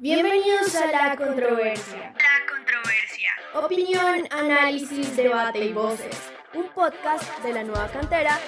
Bienvenidos 0.00 0.76
a 0.76 0.86
La 0.86 1.16
Controversia. 1.16 2.14
La 2.14 2.46
controversia. 2.48 3.30
Opinión, 3.52 4.28
análisis, 4.30 5.16
debate 5.16 5.64
y 5.64 5.72
voces. 5.72 6.16
Un 6.54 6.68
podcast 6.68 7.42
de 7.42 7.52
la 7.52 7.64
nueva 7.64 7.88
cantera. 7.88 8.38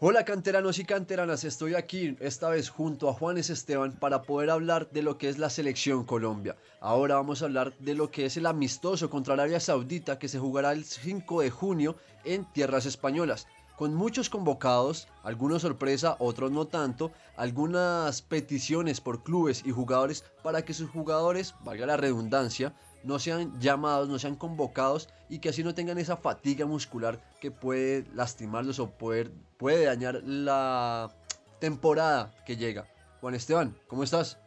Hola 0.00 0.24
canteranos 0.24 0.78
y 0.78 0.84
canteranas, 0.84 1.42
estoy 1.42 1.74
aquí 1.74 2.16
esta 2.20 2.48
vez 2.48 2.68
junto 2.68 3.08
a 3.08 3.12
Juanes 3.12 3.50
Esteban 3.50 3.90
para 3.90 4.22
poder 4.22 4.48
hablar 4.48 4.88
de 4.92 5.02
lo 5.02 5.18
que 5.18 5.28
es 5.28 5.38
la 5.38 5.50
selección 5.50 6.04
Colombia. 6.04 6.54
Ahora 6.80 7.16
vamos 7.16 7.42
a 7.42 7.46
hablar 7.46 7.76
de 7.80 7.96
lo 7.96 8.08
que 8.08 8.24
es 8.24 8.36
el 8.36 8.46
amistoso 8.46 9.10
contra 9.10 9.34
Arabia 9.34 9.58
Saudita 9.58 10.16
que 10.20 10.28
se 10.28 10.38
jugará 10.38 10.70
el 10.70 10.84
5 10.84 11.40
de 11.40 11.50
junio 11.50 11.96
en 12.24 12.44
tierras 12.52 12.86
españolas. 12.86 13.48
Con 13.76 13.92
muchos 13.92 14.30
convocados, 14.30 15.08
algunos 15.24 15.62
sorpresa, 15.62 16.14
otros 16.20 16.52
no 16.52 16.66
tanto, 16.66 17.10
algunas 17.36 18.22
peticiones 18.22 19.00
por 19.00 19.24
clubes 19.24 19.64
y 19.66 19.72
jugadores 19.72 20.22
para 20.44 20.64
que 20.64 20.74
sus 20.74 20.90
jugadores, 20.90 21.56
valga 21.64 21.86
la 21.86 21.96
redundancia, 21.96 22.72
no 23.04 23.18
sean 23.18 23.58
llamados, 23.60 24.08
no 24.08 24.18
sean 24.18 24.36
convocados 24.36 25.08
y 25.28 25.38
que 25.38 25.50
así 25.50 25.62
no 25.62 25.74
tengan 25.74 25.98
esa 25.98 26.16
fatiga 26.16 26.66
muscular 26.66 27.20
que 27.40 27.50
puede 27.50 28.04
lastimarlos 28.14 28.78
o 28.78 28.90
poder, 28.90 29.30
puede 29.56 29.84
dañar 29.84 30.22
la 30.24 31.10
temporada 31.58 32.30
que 32.46 32.56
llega. 32.56 32.86
Juan 33.20 33.34
Esteban, 33.34 33.76
¿cómo 33.86 34.04
estás? 34.04 34.38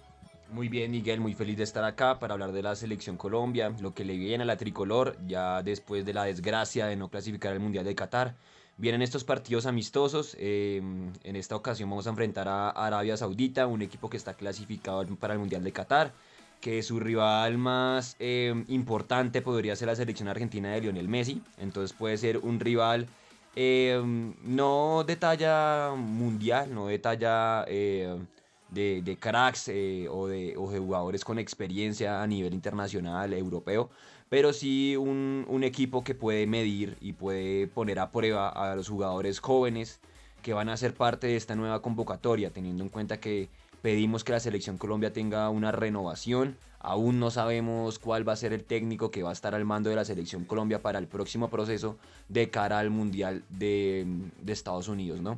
Muy 0.50 0.68
bien, 0.68 0.92
Miguel, 0.92 1.22
muy 1.22 1.34
feliz 1.34 1.58
de 1.58 1.64
estar 1.64 1.84
acá 1.84 2.20
para 2.20 2.34
hablar 2.34 2.52
de 2.52 2.62
la 2.62 2.76
selección 2.76 3.16
Colombia, 3.16 3.74
lo 3.80 3.94
que 3.94 4.04
le 4.04 4.18
viene 4.18 4.44
a 4.44 4.46
la 4.46 4.58
tricolor 4.58 5.16
ya 5.26 5.64
después 5.64 6.06
de 6.06 6.14
la 6.14 6.26
desgracia 6.26 6.88
de 6.88 6.98
no 6.98 7.10
clasificar 7.10 7.54
al 7.54 7.62
Mundial 7.62 7.86
de 7.86 7.96
Qatar. 7.96 8.36
Vienen 8.78 9.02
estos 9.02 9.24
partidos 9.24 9.66
amistosos. 9.66 10.36
eh, 10.40 10.82
en 11.24 11.36
esta 11.36 11.56
ocasión 11.56 11.90
vamos 11.90 12.08
a 12.08 12.10
enfrentar 12.10 12.48
a 12.50 12.70
Arabia 12.70 13.16
Saudita, 13.16 13.68
un 13.68 13.82
equipo 13.82 14.10
que 14.10 14.18
está 14.18 14.34
clasificado 14.34 15.06
para 15.18 15.34
el 15.34 15.40
Mundial 15.40 15.64
de 15.64 15.72
Qatar 15.72 16.14
que 16.62 16.84
su 16.84 17.00
rival 17.00 17.58
más 17.58 18.16
eh, 18.20 18.64
importante 18.68 19.42
podría 19.42 19.76
ser 19.76 19.88
la 19.88 19.96
selección 19.96 20.30
argentina 20.30 20.72
de 20.72 20.82
Lionel 20.82 21.10
Messi. 21.10 21.42
Entonces 21.58 21.92
puede 21.98 22.18
ser 22.18 22.38
un 22.38 22.60
rival 22.60 23.08
eh, 23.56 24.02
no 24.44 25.04
de 25.06 25.16
talla 25.18 25.92
mundial, 25.98 26.74
no 26.74 26.88
de 26.88 27.00
talla 27.00 27.66
eh, 27.68 28.16
de, 28.70 29.02
de 29.02 29.18
cracks 29.18 29.68
eh, 29.68 30.08
o, 30.10 30.28
de, 30.28 30.56
o 30.56 30.72
de 30.72 30.80
jugadores 30.80 31.26
con 31.26 31.40
experiencia 31.40 32.22
a 32.22 32.28
nivel 32.28 32.54
internacional, 32.54 33.34
europeo, 33.34 33.90
pero 34.30 34.54
sí 34.54 34.96
un, 34.96 35.46
un 35.50 35.64
equipo 35.64 36.04
que 36.04 36.16
puede 36.16 36.48
medir 36.48 36.96
y 37.02 37.14
puede 37.14 37.68
poner 37.68 38.00
a 38.00 38.12
prueba 38.12 38.50
a 38.50 38.76
los 38.76 38.88
jugadores 38.88 39.40
jóvenes 39.40 40.00
que 40.42 40.54
van 40.54 40.70
a 40.70 40.78
ser 40.78 40.94
parte 40.94 41.28
de 41.28 41.36
esta 41.36 41.56
nueva 41.56 41.82
convocatoria, 41.82 42.52
teniendo 42.52 42.84
en 42.84 42.90
cuenta 42.90 43.20
que 43.20 43.50
pedimos 43.82 44.24
que 44.24 44.32
la 44.32 44.40
selección 44.40 44.78
Colombia 44.78 45.14
tenga 45.14 45.50
una 45.50 45.72
renovación. 45.72 46.58
Aún 46.80 47.20
no 47.20 47.30
sabemos 47.30 48.00
cuál 48.00 48.28
va 48.28 48.34
a 48.34 48.38
ser 48.38 48.54
el 48.54 48.64
técnico 48.64 49.12
que 49.12 49.24
va 49.24 49.30
a 49.30 49.34
estar 49.34 49.54
al 49.54 49.66
mando 49.66 49.90
de 49.90 49.96
la 49.96 50.06
selección 50.06 50.46
Colombia 50.46 50.82
para 50.82 51.00
el 51.00 51.08
próximo 51.08 51.50
proceso 51.50 51.98
de 52.30 52.50
cara 52.50 52.80
al 52.80 52.90
Mundial 52.90 53.44
de, 53.50 54.06
de 54.42 54.54
Estados 54.54 54.88
Unidos, 54.88 55.22
¿no? 55.22 55.38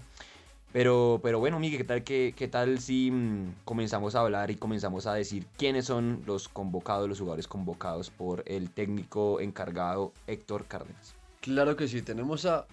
Pero, 0.74 1.20
pero 1.22 1.38
bueno, 1.40 1.60
Miguel, 1.60 1.78
¿qué 1.78 1.84
tal, 1.84 2.04
qué, 2.04 2.34
qué 2.36 2.48
tal 2.48 2.80
si 2.80 3.12
mm, 3.12 3.58
comenzamos 3.64 4.16
a 4.16 4.22
hablar 4.22 4.50
y 4.50 4.56
comenzamos 4.56 5.06
a 5.06 5.14
decir 5.14 5.46
quiénes 5.56 5.86
son 5.86 6.24
los 6.26 6.50
convocados, 6.50 7.08
los 7.08 7.20
jugadores 7.20 7.48
convocados 7.48 8.10
por 8.10 8.44
el 8.48 8.72
técnico 8.72 9.40
encargado 9.40 10.14
Héctor 10.26 10.66
Cárdenas? 10.66 11.14
Claro 11.42 11.76
que 11.76 11.88
sí, 11.88 12.02
tenemos 12.02 12.46
a 12.48 12.66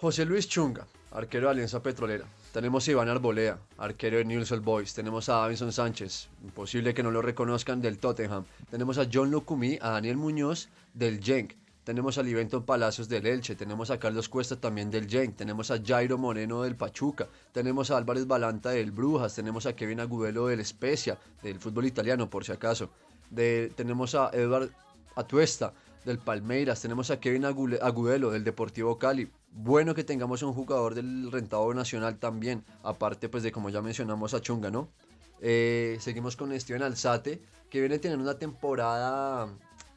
José 0.00 0.24
Luis 0.24 0.48
Chunga, 0.48 0.86
arquero 1.10 1.46
de 1.46 1.50
Alianza 1.50 1.82
Petrolera. 1.82 2.24
Tenemos 2.52 2.86
a 2.86 2.90
Iván 2.92 3.08
Arbolea, 3.08 3.58
arquero 3.78 4.18
de 4.18 4.24
Newell's 4.24 4.52
Old 4.52 4.62
Boys. 4.62 4.94
Tenemos 4.94 5.28
a 5.28 5.38
Davison 5.38 5.72
Sánchez, 5.72 6.28
imposible 6.44 6.94
que 6.94 7.02
no 7.02 7.10
lo 7.10 7.20
reconozcan, 7.20 7.82
del 7.82 7.98
Tottenham. 7.98 8.44
Tenemos 8.70 8.96
a 8.98 9.08
John 9.12 9.32
Lucumí, 9.32 9.76
a 9.82 9.90
Daniel 9.90 10.16
Muñoz, 10.16 10.68
del 10.94 11.20
Genk. 11.20 11.54
Tenemos 11.82 12.16
a 12.16 12.22
Liventon 12.22 12.62
Palacios 12.62 13.08
del 13.08 13.26
Elche, 13.26 13.56
tenemos 13.56 13.90
a 13.90 13.98
Carlos 13.98 14.28
Cuesta 14.28 14.54
también 14.54 14.88
del 14.88 15.08
Genk, 15.08 15.34
tenemos 15.34 15.72
a 15.72 15.82
Jairo 15.84 16.16
Moreno 16.16 16.62
del 16.62 16.76
Pachuca, 16.76 17.26
tenemos 17.50 17.90
a 17.90 17.96
Álvarez 17.96 18.28
Balanta 18.28 18.70
del 18.70 18.92
Brujas, 18.92 19.34
tenemos 19.34 19.66
a 19.66 19.74
Kevin 19.74 19.98
Agudelo 19.98 20.46
del 20.46 20.64
Spezia, 20.64 21.18
del 21.42 21.58
fútbol 21.58 21.86
italiano 21.86 22.30
por 22.30 22.44
si 22.44 22.52
acaso. 22.52 22.88
Tenemos 23.34 24.14
a 24.14 24.30
Edward 24.32 24.70
Atuesta 25.16 25.72
del 26.04 26.18
Palmeiras, 26.18 26.80
tenemos 26.80 27.10
a 27.10 27.18
Kevin 27.18 27.46
Agudelo 27.46 28.30
del 28.30 28.44
Deportivo 28.44 28.96
Cali. 28.96 29.28
Bueno 29.50 29.94
que 29.94 30.04
tengamos 30.04 30.42
un 30.42 30.52
jugador 30.52 30.94
del 30.94 31.32
rentado 31.32 31.72
nacional 31.74 32.18
también, 32.18 32.64
aparte 32.82 33.28
pues 33.28 33.42
de 33.42 33.52
como 33.52 33.70
ya 33.70 33.82
mencionamos 33.82 34.34
a 34.34 34.40
Chunga, 34.40 34.70
¿no? 34.70 34.88
Eh, 35.40 35.96
seguimos 36.00 36.36
con 36.36 36.58
Steven 36.58 36.82
Alzate, 36.82 37.42
que 37.70 37.80
viene 37.80 37.98
teniendo 37.98 38.24
una 38.24 38.38
temporada 38.38 39.48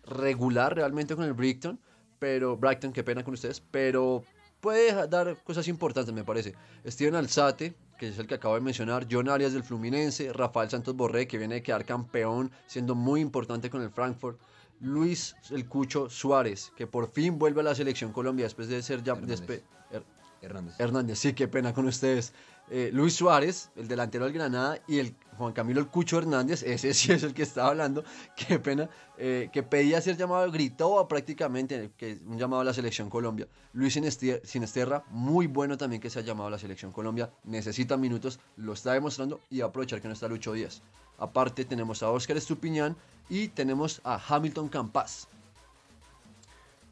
regular 0.06 0.76
realmente 0.76 1.16
con 1.16 1.26
el 1.26 1.34
Brighton, 1.34 1.80
pero 2.20 2.58
Brighton, 2.58 2.94
qué 2.94 3.04
pena 3.04 3.24
con 3.24 3.34
ustedes, 3.34 3.62
pero 3.72 4.24
puede 4.60 5.08
dar 5.08 5.38
cosas 5.44 5.68
importantes, 5.68 6.14
me 6.14 6.24
parece. 6.24 6.56
Steven 6.86 7.16
Alzate, 7.16 7.74
que 7.98 8.10
es 8.10 8.20
el 8.20 8.28
que 8.28 8.36
acabo 8.36 8.56
de 8.56 8.62
mencionar, 8.62 9.08
John 9.10 9.30
Arias 9.30 9.54
del 9.54 9.64
Fluminense, 9.64 10.32
Rafael 10.34 10.70
Santos 10.70 10.96
Borré, 10.96 11.28
que 11.28 11.38
viene 11.38 11.56
de 11.56 11.64
quedar 11.64 11.86
campeón, 11.86 12.52
siendo 12.68 12.96
muy 12.96 13.22
importante 13.22 13.70
con 13.70 13.82
el 13.82 13.90
Frankfurt. 13.90 14.40
Luis 14.82 15.36
El 15.52 15.68
Cucho 15.68 16.10
Suárez, 16.10 16.72
que 16.76 16.88
por 16.88 17.12
fin 17.12 17.38
vuelve 17.40 17.62
a 17.62 17.64
la 17.64 17.76
selección 17.76 18.12
Colombia 18.12 18.46
después 18.46 18.68
de 18.68 18.82
ser 18.82 19.04
ya... 19.04 19.16
Despe- 19.16 19.62
Her- 19.92 20.04
Hernández. 20.42 20.76
Hernández, 20.80 21.20
sí, 21.20 21.34
qué 21.34 21.48
pena 21.48 21.74
con 21.74 21.88
ustedes. 21.88 22.34
Eh, 22.70 22.90
Luis 22.94 23.16
Suárez, 23.16 23.70
el 23.76 23.88
delantero 23.88 24.26
del 24.26 24.34
Granada, 24.34 24.80
y 24.88 25.00
el 25.00 25.16
Juan 25.38 25.54
Camilo 25.54 25.82
el 25.82 25.88
Cucho 25.88 26.18
Hernández, 26.18 26.64
ese 26.64 26.94
sí 26.94 27.12
es 27.12 27.24
el 27.24 27.34
que 27.34 27.44
estaba 27.44 27.70
hablando, 27.70 28.04
qué 28.36 28.60
pena, 28.60 28.90
eh, 29.18 29.50
que 29.52 29.64
pedía 29.64 30.00
ser 30.00 30.16
llamado, 30.16 30.50
gritó 30.52 31.08
prácticamente 31.08 31.92
que 31.98 32.20
un 32.26 32.38
llamado 32.38 32.62
a 32.62 32.66
la 32.66 32.74
selección 32.74 33.10
Colombia. 33.10 33.48
Luis 33.74 34.00
Sinesterra, 34.44 35.04
muy 35.10 35.48
bueno 35.48 35.78
también 35.78 36.02
que 36.02 36.10
se 36.10 36.20
ha 36.20 36.22
llamado 36.22 36.48
a 36.48 36.52
la 36.52 36.60
selección 36.60 36.92
Colombia, 36.92 37.30
necesita 37.44 37.98
minutos, 37.98 38.40
lo 38.56 38.74
está 38.74 38.94
demostrando 38.94 39.42
y 39.50 39.62
aprovechar 39.62 40.02
que 40.02 40.08
no 40.08 40.14
está 40.14 40.28
Lucho 40.28 40.54
Díaz. 40.54 40.82
Aparte 41.18 41.66
tenemos 41.66 42.02
a 42.04 42.10
Óscar 42.10 42.38
Estupiñán 42.38 42.96
y 43.30 43.50
tenemos 43.50 44.02
a 44.04 44.20
Hamilton 44.28 44.70
Campas. 44.70 45.28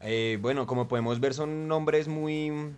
Eh, 0.02 0.38
bueno, 0.40 0.66
como 0.66 0.88
podemos 0.88 1.20
ver 1.20 1.34
son 1.34 1.68
nombres 1.68 2.08
muy, 2.08 2.72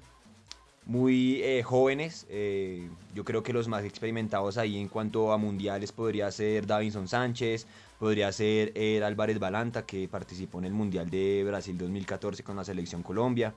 muy 0.87 1.43
eh, 1.43 1.63
jóvenes. 1.63 2.27
eh, 2.29 2.89
yo 3.15 3.25
creo 3.25 3.43
que 3.43 3.53
los 3.53 3.69
más 3.69 3.85
experimentados 3.85 4.59
ahí 4.59 4.79
en 4.79 4.89
cuanto 4.89 5.33
a 5.33 5.39
mundiales 5.39 5.93
podría 5.93 6.31
ser 6.31 6.67
Davinson 6.67 7.09
Sánchez, 7.09 7.67
podría 7.99 8.33
ser 8.33 8.73
el 8.75 9.03
Álvarez 9.03 9.39
Balanta 9.39 9.87
que 9.87 10.09
participó 10.09 10.59
en 10.59 10.65
el 10.65 10.73
Mundial 10.73 11.09
de 11.11 11.45
Brasil 11.47 11.77
2014 11.79 12.43
con 12.43 12.57
la 12.57 12.65
selección 12.65 13.03
Colombia. 13.03 13.55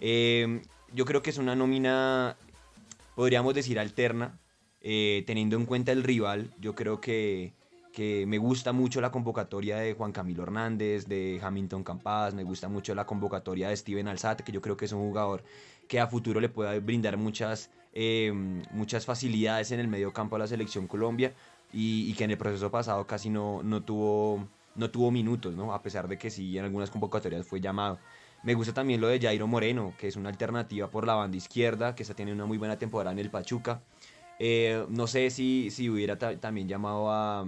Eh, 0.00 0.62
yo 0.94 1.04
creo 1.04 1.22
que 1.22 1.30
es 1.30 1.38
una 1.38 1.54
nómina, 1.54 2.36
podríamos 3.14 3.54
decir, 3.54 3.78
alterna, 3.78 4.38
eh, 4.80 5.24
teniendo 5.26 5.56
en 5.56 5.66
cuenta 5.66 5.92
el 5.92 6.02
rival. 6.02 6.50
Yo 6.60 6.74
creo 6.74 7.00
que 7.00 7.52
que 7.92 8.24
me 8.26 8.38
gusta 8.38 8.72
mucho 8.72 9.00
la 9.00 9.10
convocatoria 9.10 9.76
de 9.76 9.92
Juan 9.92 10.12
Camilo 10.12 10.42
Hernández, 10.42 11.06
de 11.06 11.38
Hamilton 11.42 11.84
Campas, 11.84 12.34
me 12.34 12.42
gusta 12.42 12.68
mucho 12.68 12.94
la 12.94 13.04
convocatoria 13.04 13.68
de 13.68 13.76
Steven 13.76 14.08
Alzate, 14.08 14.42
que 14.42 14.50
yo 14.50 14.62
creo 14.62 14.76
que 14.76 14.86
es 14.86 14.92
un 14.92 15.00
jugador 15.00 15.44
que 15.88 16.00
a 16.00 16.06
futuro 16.06 16.40
le 16.40 16.48
puede 16.48 16.80
brindar 16.80 17.16
muchas, 17.16 17.70
eh, 17.92 18.32
muchas 18.70 19.04
facilidades 19.04 19.72
en 19.72 19.80
el 19.80 19.88
medio 19.88 20.12
campo 20.12 20.36
a 20.36 20.38
la 20.38 20.46
selección 20.46 20.86
Colombia 20.86 21.34
y, 21.72 22.12
que 22.14 22.24
en 22.24 22.30
el 22.30 22.38
proceso 22.38 22.70
pasado 22.70 23.06
casi 23.06 23.30
no, 23.30 23.62
no, 23.62 23.82
tuvo, 23.82 24.46
no 24.74 24.90
tuvo 24.90 25.10
minutos, 25.10 25.54
¿no? 25.54 25.72
a 25.72 25.82
pesar 25.82 26.08
de 26.08 26.18
que 26.18 26.30
sí 26.30 26.56
en 26.58 26.64
algunas 26.64 26.90
convocatorias 26.90 27.46
fue 27.46 27.60
llamado. 27.60 27.98
Me 28.42 28.54
gusta 28.54 28.74
también 28.74 29.00
lo 29.00 29.06
de 29.08 29.20
Jairo 29.20 29.46
Moreno, 29.46 29.94
que 29.98 30.08
es 30.08 30.16
una 30.16 30.28
alternativa 30.28 30.90
por 30.90 31.06
la 31.06 31.14
banda 31.14 31.36
izquierda, 31.36 31.94
que 31.94 32.02
está 32.02 32.14
teniendo 32.14 32.42
una 32.42 32.48
muy 32.48 32.58
buena 32.58 32.76
temporada 32.76 33.12
en 33.12 33.20
el 33.20 33.30
Pachuca. 33.30 33.82
Eh, 34.38 34.84
no 34.88 35.06
sé 35.06 35.30
si, 35.30 35.70
si 35.70 35.88
hubiera 35.88 36.18
ta- 36.18 36.36
también 36.40 36.66
llamado 36.66 37.10
a, 37.12 37.40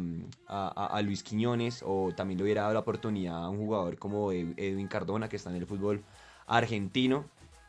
a- 0.46 0.86
a- 0.96 1.02
Luis 1.02 1.24
Quiñones 1.24 1.82
o 1.84 2.12
también 2.14 2.38
le 2.38 2.44
hubiera 2.44 2.62
dado 2.62 2.74
la 2.74 2.80
oportunidad 2.80 3.42
a 3.44 3.48
un 3.48 3.56
jugador 3.58 3.98
como 3.98 4.30
Ed- 4.30 4.54
Edwin 4.56 4.86
Cardona, 4.86 5.28
que 5.28 5.34
está 5.36 5.50
en 5.50 5.56
el 5.56 5.66
fútbol 5.66 6.04
argentino. 6.46 7.24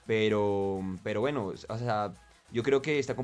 Pero, 0.05 0.81
pero 1.03 1.21
bueno, 1.21 1.47
o 1.47 1.77
sea, 1.77 2.13
yo 2.51 2.63
creo 2.63 2.81
que 2.81 2.99
esta 2.99 3.15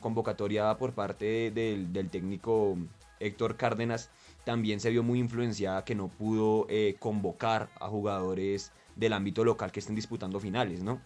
convocatoria 0.00 0.76
por 0.78 0.92
parte 0.94 1.24
de- 1.24 1.50
del, 1.50 1.92
del 1.92 2.08
técnico 2.10 2.78
Héctor 3.18 3.56
Cárdenas 3.56 4.10
también 4.44 4.80
se 4.80 4.90
vio 4.90 5.02
muy 5.02 5.18
influenciada 5.18 5.84
que 5.84 5.94
no 5.94 6.08
pudo 6.08 6.66
eh, 6.70 6.96
convocar 6.98 7.68
a 7.78 7.88
jugadores 7.88 8.72
del 8.96 9.12
ámbito 9.12 9.44
local 9.44 9.70
que 9.72 9.80
estén 9.80 9.94
disputando 9.96 10.40
finales, 10.40 10.82
¿no? 10.82 11.00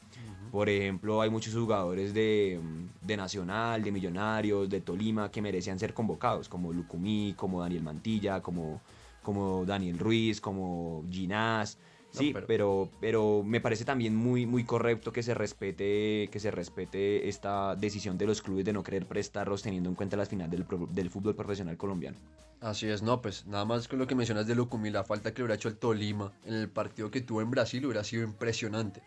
Por 0.52 0.68
ejemplo, 0.68 1.20
hay 1.20 1.30
muchos 1.30 1.52
jugadores 1.54 2.14
de, 2.14 2.60
de, 3.00 3.16
Nacional, 3.16 3.82
de 3.82 3.90
Millonarios, 3.90 4.68
de 4.68 4.80
Tolima 4.80 5.30
que 5.30 5.42
merecían 5.42 5.80
ser 5.80 5.94
convocados, 5.94 6.48
como 6.48 6.72
Lucumí, 6.72 7.34
como 7.36 7.60
Daniel 7.60 7.82
Mantilla, 7.82 8.40
como, 8.40 8.80
como 9.20 9.64
Daniel 9.64 9.98
Ruiz, 9.98 10.40
como 10.40 11.04
Ginás. 11.10 11.76
Sí, 12.18 12.34
pero... 12.46 12.90
pero... 13.00 13.42
me 13.44 13.60
parece 13.60 13.84
también 13.84 14.14
muy 14.14 14.46
muy 14.46 14.64
correcto 14.64 15.12
que 15.12 15.22
se 15.22 15.34
respete 15.34 16.28
que 16.30 16.40
se 16.40 16.50
respete 16.50 17.28
esta 17.28 17.74
decisión 17.76 18.16
de 18.16 18.26
los 18.26 18.40
clubes 18.42 18.64
de 18.64 18.72
no 18.72 18.82
querer 18.82 19.06
prestarlos 19.06 19.62
teniendo 19.62 19.88
en 19.88 19.94
cuenta 19.94 20.16
las 20.16 20.28
finales 20.28 20.50
del, 20.50 20.66
del 20.90 21.10
fútbol 21.10 21.34
profesional 21.34 21.76
colombiano. 21.76 22.16
Así 22.60 22.88
es, 22.88 23.02
no, 23.02 23.20
pues 23.20 23.46
nada 23.46 23.64
más 23.64 23.88
con 23.88 23.98
lo 23.98 24.06
que 24.06 24.14
mencionas 24.14 24.46
de 24.46 24.54
Lucumí, 24.54 24.90
la 24.90 25.04
falta 25.04 25.32
que 25.32 25.38
le 25.38 25.44
hubiera 25.44 25.56
hecho 25.56 25.68
el 25.68 25.76
Tolima 25.76 26.32
en 26.46 26.54
el 26.54 26.70
partido 26.70 27.10
que 27.10 27.20
tuvo 27.20 27.42
en 27.42 27.50
Brasil 27.50 27.84
hubiera 27.84 28.04
sido 28.04 28.24
impresionante. 28.24 29.02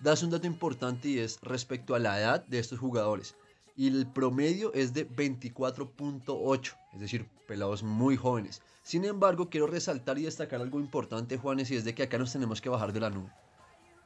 Das 0.00 0.22
un 0.22 0.30
dato 0.30 0.46
importante 0.46 1.08
y 1.08 1.18
es 1.18 1.40
respecto 1.40 1.94
a 1.94 1.98
la 1.98 2.20
edad 2.20 2.44
de 2.46 2.58
estos 2.58 2.78
jugadores. 2.78 3.34
Y 3.76 3.88
el 3.88 4.06
promedio 4.06 4.72
es 4.74 4.92
de 4.92 5.08
24.8, 5.08 6.76
es 6.94 7.00
decir, 7.00 7.26
pelados 7.46 7.82
muy 7.82 8.16
jóvenes. 8.16 8.60
Sin 8.88 9.04
embargo, 9.04 9.50
quiero 9.50 9.66
resaltar 9.66 10.16
y 10.16 10.22
destacar 10.22 10.62
algo 10.62 10.80
importante, 10.80 11.36
Juanes, 11.36 11.70
y 11.70 11.76
es 11.76 11.84
de 11.84 11.94
que 11.94 12.04
acá 12.04 12.16
nos 12.16 12.32
tenemos 12.32 12.62
que 12.62 12.70
bajar 12.70 12.90
de 12.94 13.00
la 13.00 13.10
nube. 13.10 13.30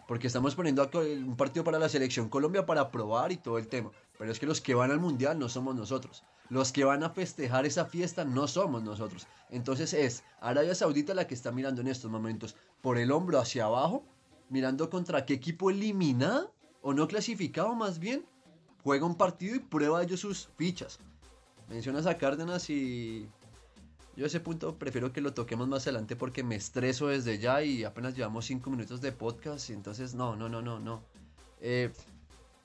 Porque 0.09 0.27
estamos 0.27 0.57
poniendo 0.57 0.91
un 0.93 1.37
partido 1.37 1.63
para 1.63 1.79
la 1.79 1.89
selección 1.89 2.29
Colombia 2.29 2.67
para 2.67 2.91
probar 2.91 3.31
y 3.31 3.37
todo 3.37 3.59
el 3.59 3.69
tema. 3.69 3.93
Pero 4.19 4.33
es 4.33 4.41
que 4.41 4.47
los 4.47 4.61
que 4.61 4.75
van 4.75 4.91
al 4.91 4.99
mundial 4.99 5.39
no 5.39 5.49
somos 5.49 5.77
nosotros. 5.77 6.25
Los 6.49 6.73
que 6.73 6.83
van 6.83 7.05
a 7.05 7.11
festejar 7.11 7.65
esa 7.65 7.85
fiesta 7.85 8.25
no 8.25 8.49
somos 8.49 8.83
nosotros. 8.83 9.29
Entonces 9.51 9.93
es 9.95 10.25
Arabia 10.41 10.75
Saudita 10.75 11.15
la 11.15 11.29
que 11.29 11.35
está 11.35 11.53
mirando 11.53 11.81
en 11.81 11.87
estos 11.87 12.11
momentos 12.11 12.57
por 12.81 12.99
el 12.99 13.13
hombro 13.13 13.39
hacia 13.39 13.67
abajo, 13.67 14.03
mirando 14.49 14.91
contra 14.91 15.25
qué 15.25 15.35
equipo 15.35 15.71
eliminado 15.71 16.53
o 16.81 16.93
no 16.93 17.07
clasificado 17.07 17.73
más 17.77 18.01
bien, 18.01 18.27
juega 18.83 19.07
un 19.07 19.15
partido 19.15 19.55
y 19.55 19.61
prueba 19.61 20.03
ellos 20.03 20.19
sus 20.19 20.49
fichas. 20.57 20.99
Mencionas 21.69 22.07
a 22.07 22.19
Cárdenas 22.19 22.69
y 22.69 23.29
yo 24.17 24.27
ese 24.27 24.41
punto 24.41 24.77
prefiero 24.77 25.13
que 25.13 25.21
lo 25.21 25.33
toquemos 25.33 25.69
más 25.69 25.83
adelante 25.87 26.17
porque 26.17 26.43
me 26.43 26.55
estreso 26.55 27.09
desde 27.09 27.39
ya 27.39 27.63
y 27.63 27.85
apenas 27.85 28.15
llevamos 28.15 28.45
cinco 28.45 28.71
minutos 28.71 29.01
de 29.01 29.13
podcast 29.13 29.71
y 29.71 29.73
entonces 29.73 30.15
no, 30.15 30.37
no, 30.37 30.49
no, 30.49 30.61
no, 30.61 30.79
no. 30.79 31.03
Eh, 31.61 31.91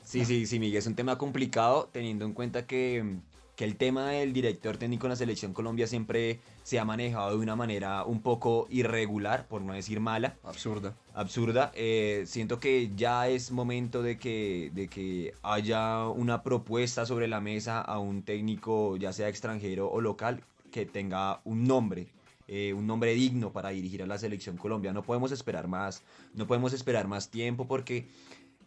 sí, 0.03 0.25
sí, 0.25 0.45
sí, 0.45 0.59
Miguel, 0.59 0.79
es 0.79 0.87
un 0.87 0.95
tema 0.95 1.17
complicado 1.17 1.89
teniendo 1.91 2.25
en 2.25 2.33
cuenta 2.33 2.65
que, 2.65 3.19
que, 3.55 3.63
el 3.63 3.77
tema 3.77 4.09
del 4.09 4.33
director 4.33 4.75
técnico 4.75 5.05
en 5.05 5.11
la 5.11 5.15
selección 5.15 5.53
Colombia 5.53 5.87
siempre 5.87 6.41
se 6.63 6.79
ha 6.79 6.85
manejado 6.85 7.29
de 7.29 7.37
una 7.37 7.55
manera 7.55 8.03
un 8.03 8.21
poco 8.21 8.67
irregular, 8.69 9.47
por 9.47 9.61
no 9.61 9.73
decir 9.73 10.01
mala. 10.01 10.35
Absurda. 10.43 10.95
Absurda. 11.13 11.71
Eh, 11.75 12.23
siento 12.25 12.59
que 12.59 12.91
ya 12.95 13.29
es 13.29 13.51
momento 13.51 14.01
de 14.01 14.17
que, 14.17 14.71
de 14.73 14.89
que 14.89 15.33
haya 15.43 16.07
una 16.09 16.43
propuesta 16.43 17.05
sobre 17.05 17.29
la 17.29 17.39
mesa 17.39 17.79
a 17.79 17.99
un 17.99 18.23
técnico, 18.23 18.97
ya 18.97 19.13
sea 19.13 19.29
extranjero 19.29 19.89
o 19.89 20.01
local, 20.01 20.43
que 20.71 20.85
tenga 20.85 21.41
un 21.43 21.63
nombre, 21.63 22.07
eh, 22.47 22.73
un 22.73 22.87
nombre 22.87 23.13
digno 23.13 23.51
para 23.51 23.69
dirigir 23.69 24.01
a 24.03 24.07
la 24.07 24.17
selección 24.17 24.57
Colombia. 24.57 24.93
No 24.93 25.03
podemos 25.03 25.31
esperar 25.31 25.67
más, 25.67 26.03
no 26.33 26.47
podemos 26.47 26.71
esperar 26.73 27.07
más 27.07 27.29
tiempo 27.29 27.67
porque 27.67 28.07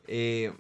eh, 0.07 0.53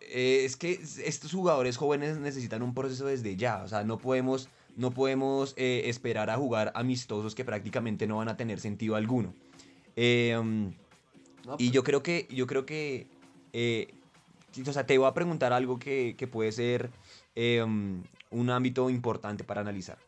eh, 0.00 0.42
es 0.44 0.56
que 0.56 0.72
estos 1.04 1.32
jugadores 1.32 1.76
jóvenes 1.76 2.18
necesitan 2.18 2.62
un 2.62 2.74
proceso 2.74 3.06
desde 3.06 3.36
ya. 3.36 3.62
O 3.62 3.68
sea, 3.68 3.84
no 3.84 3.98
podemos, 3.98 4.48
no 4.76 4.90
podemos 4.90 5.54
esperar 5.56 6.28
a 6.28 6.36
jugar 6.36 6.72
amistosos 6.74 7.34
que 7.34 7.44
prácticamente 7.44 8.06
no 8.06 8.16
van 8.16 8.28
a 8.28 8.36
tener 8.36 8.58
sentido 8.60 8.96
alguno. 8.96 9.32
y 9.94 10.32
pues 11.44 11.70
yo 11.70 11.84
creo 11.84 12.02
que, 12.02 12.26
yo 12.30 12.48
creo 12.48 12.66
que, 12.66 13.06
o 14.66 14.72
sea, 14.72 14.86
te 14.86 14.98
voy 14.98 15.06
a 15.06 15.14
preguntar 15.14 15.52
algo 15.52 15.78
que, 15.78 16.16
que 16.18 16.26
puede 16.26 16.50
ser 16.50 16.90
un 17.36 18.50
ámbito 18.50 18.90
importante 18.90 19.44
para 19.44 19.60
analizar. 19.60 19.98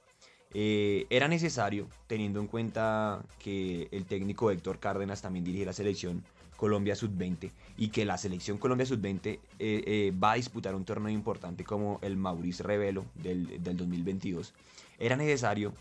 Eh, 0.55 1.07
era 1.11 1.29
necesario, 1.29 1.89
teniendo 2.07 2.41
en 2.41 2.47
cuenta 2.47 3.23
que 3.39 3.89
el 3.93 4.07
técnico 4.07 4.51
Héctor 4.51 4.79
Cárdenas 4.79 5.21
también 5.21 5.45
dirige 5.45 5.67
la 5.67 5.73
selección 5.73 6.25
Colombia 6.57 6.97
Sub-20 6.97 7.53
y 7.77 7.89
que 7.89 8.05
la 8.05 8.19
selección 8.19 8.59
Colombia 8.59 8.87
Sub-20 8.87 9.27
eh, 9.27 9.41
eh, 9.59 10.13
va 10.13 10.33
a 10.33 10.37
disputar 10.37 10.75
un 10.75 10.85
torneo 10.85 11.13
importante 11.13 11.65
como 11.65 11.99
el 12.03 12.17
Maurice 12.17 12.63
Revelo 12.63 13.05
del, 13.15 13.63
2022. 13.63 14.55
Era 14.99 15.17
necesario 15.17 15.73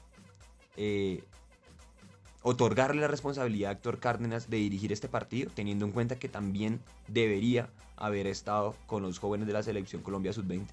otorgarle 2.44 3.02
la 3.02 3.08
responsabilidad 3.08 3.72
a 3.72 3.74
Héctor 3.74 4.00
Cárdenas 4.00 4.48
de 4.50 4.58
dirigir 4.58 4.92
este 4.92 5.08
partido, 5.08 5.50
teniendo 5.56 5.86
en 5.86 5.92
cuenta 5.92 6.20
que 6.20 6.30
también 6.30 6.80
debería 7.08 7.70
haber 7.96 8.28
estado 8.28 8.76
con 8.86 9.02
los 9.02 9.18
jóvenes 9.18 9.48
de 9.48 9.54
la 9.54 9.64
selección 9.64 10.04
Colombia 10.04 10.34
Sub-20. 10.34 10.68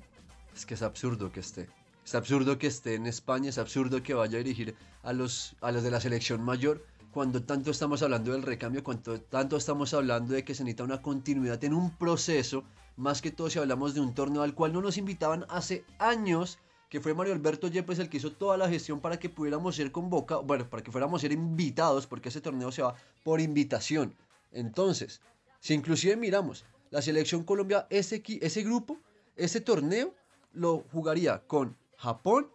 Es 0.55 0.67
que 0.67 0.75
es 0.75 0.83
absurdo 0.83 1.33
que 1.33 1.41
esté. 1.41 1.69
Es 2.05 2.15
absurdo 2.15 2.59
que 2.59 2.67
esté 2.67 2.95
en 2.95 3.07
España, 3.07 3.49
es 3.49 3.57
absurdo 3.57 4.03
que 4.03 4.13
vaya 4.13 4.39
a 4.39 4.43
dirigir 4.43 4.77
a 5.03 5.15
los, 5.15 5.57
a 5.63 5.73
los 5.73 5.83
de 5.83 5.91
la 5.91 6.01
selección 6.01 6.43
mayor 6.43 6.85
cuando 7.11 7.43
tanto 7.43 7.71
estamos 7.71 8.03
hablando 8.03 8.33
del 8.33 8.43
recambio, 8.43 8.85
cuando 8.85 9.21
tanto 9.21 9.57
estamos 9.57 9.95
hablando 9.95 10.35
de 10.35 10.45
que 10.45 10.55
se 10.55 10.65
necesita 10.65 10.85
una 10.85 11.01
continuidad 11.01 11.63
en 11.65 11.73
un 11.73 11.97
proceso, 11.97 12.65
más 12.97 13.23
que 13.23 13.31
todo 13.31 13.49
si 13.49 13.59
hablamos 13.59 13.95
de 13.95 14.01
un 14.01 14.15
torneo 14.15 14.43
al 14.43 14.55
cual 14.55 14.73
no 14.73 14.83
nos 14.83 14.99
invitaban 14.99 15.47
hace 15.49 15.85
años, 15.99 16.59
que 16.91 17.01
fue 17.01 17.15
Mario 17.15 17.33
Alberto 17.33 17.69
Yepes 17.69 18.01
el 18.01 18.11
que 18.11 18.19
hizo 18.19 18.33
toda 18.33 18.57
la 18.57 18.69
gestión 18.69 19.01
para 19.01 19.19
que 19.19 19.31
pudiéramos 19.31 19.77
ser 19.77 19.91
convocados, 19.91 20.45
bueno, 20.45 20.69
para 20.69 20.83
que 20.83 20.93
fuéramos 20.93 21.23
ser 21.23 21.33
invitados, 21.33 22.07
porque 22.07 22.29
ese 22.29 22.41
torneo 22.41 22.71
se 22.71 22.83
va 22.83 22.97
por 23.23 23.41
invitación. 23.41 24.15
Entonces, 24.53 25.23
si 25.61 25.73
inclusive 25.73 26.17
miramos 26.17 26.67
la 26.91 27.01
selección 27.01 27.45
Colombia, 27.45 27.87
ese, 27.89 28.23
ese 28.41 28.63
grupo, 28.63 28.99
ese 29.37 29.61
torneo, 29.61 30.13
lo 30.53 30.85
jugaría 30.93 31.39
con 31.47 31.77
Japón, 32.05 32.49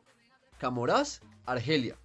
Camoraz, 0.59 1.21
Argelia. 1.47 1.95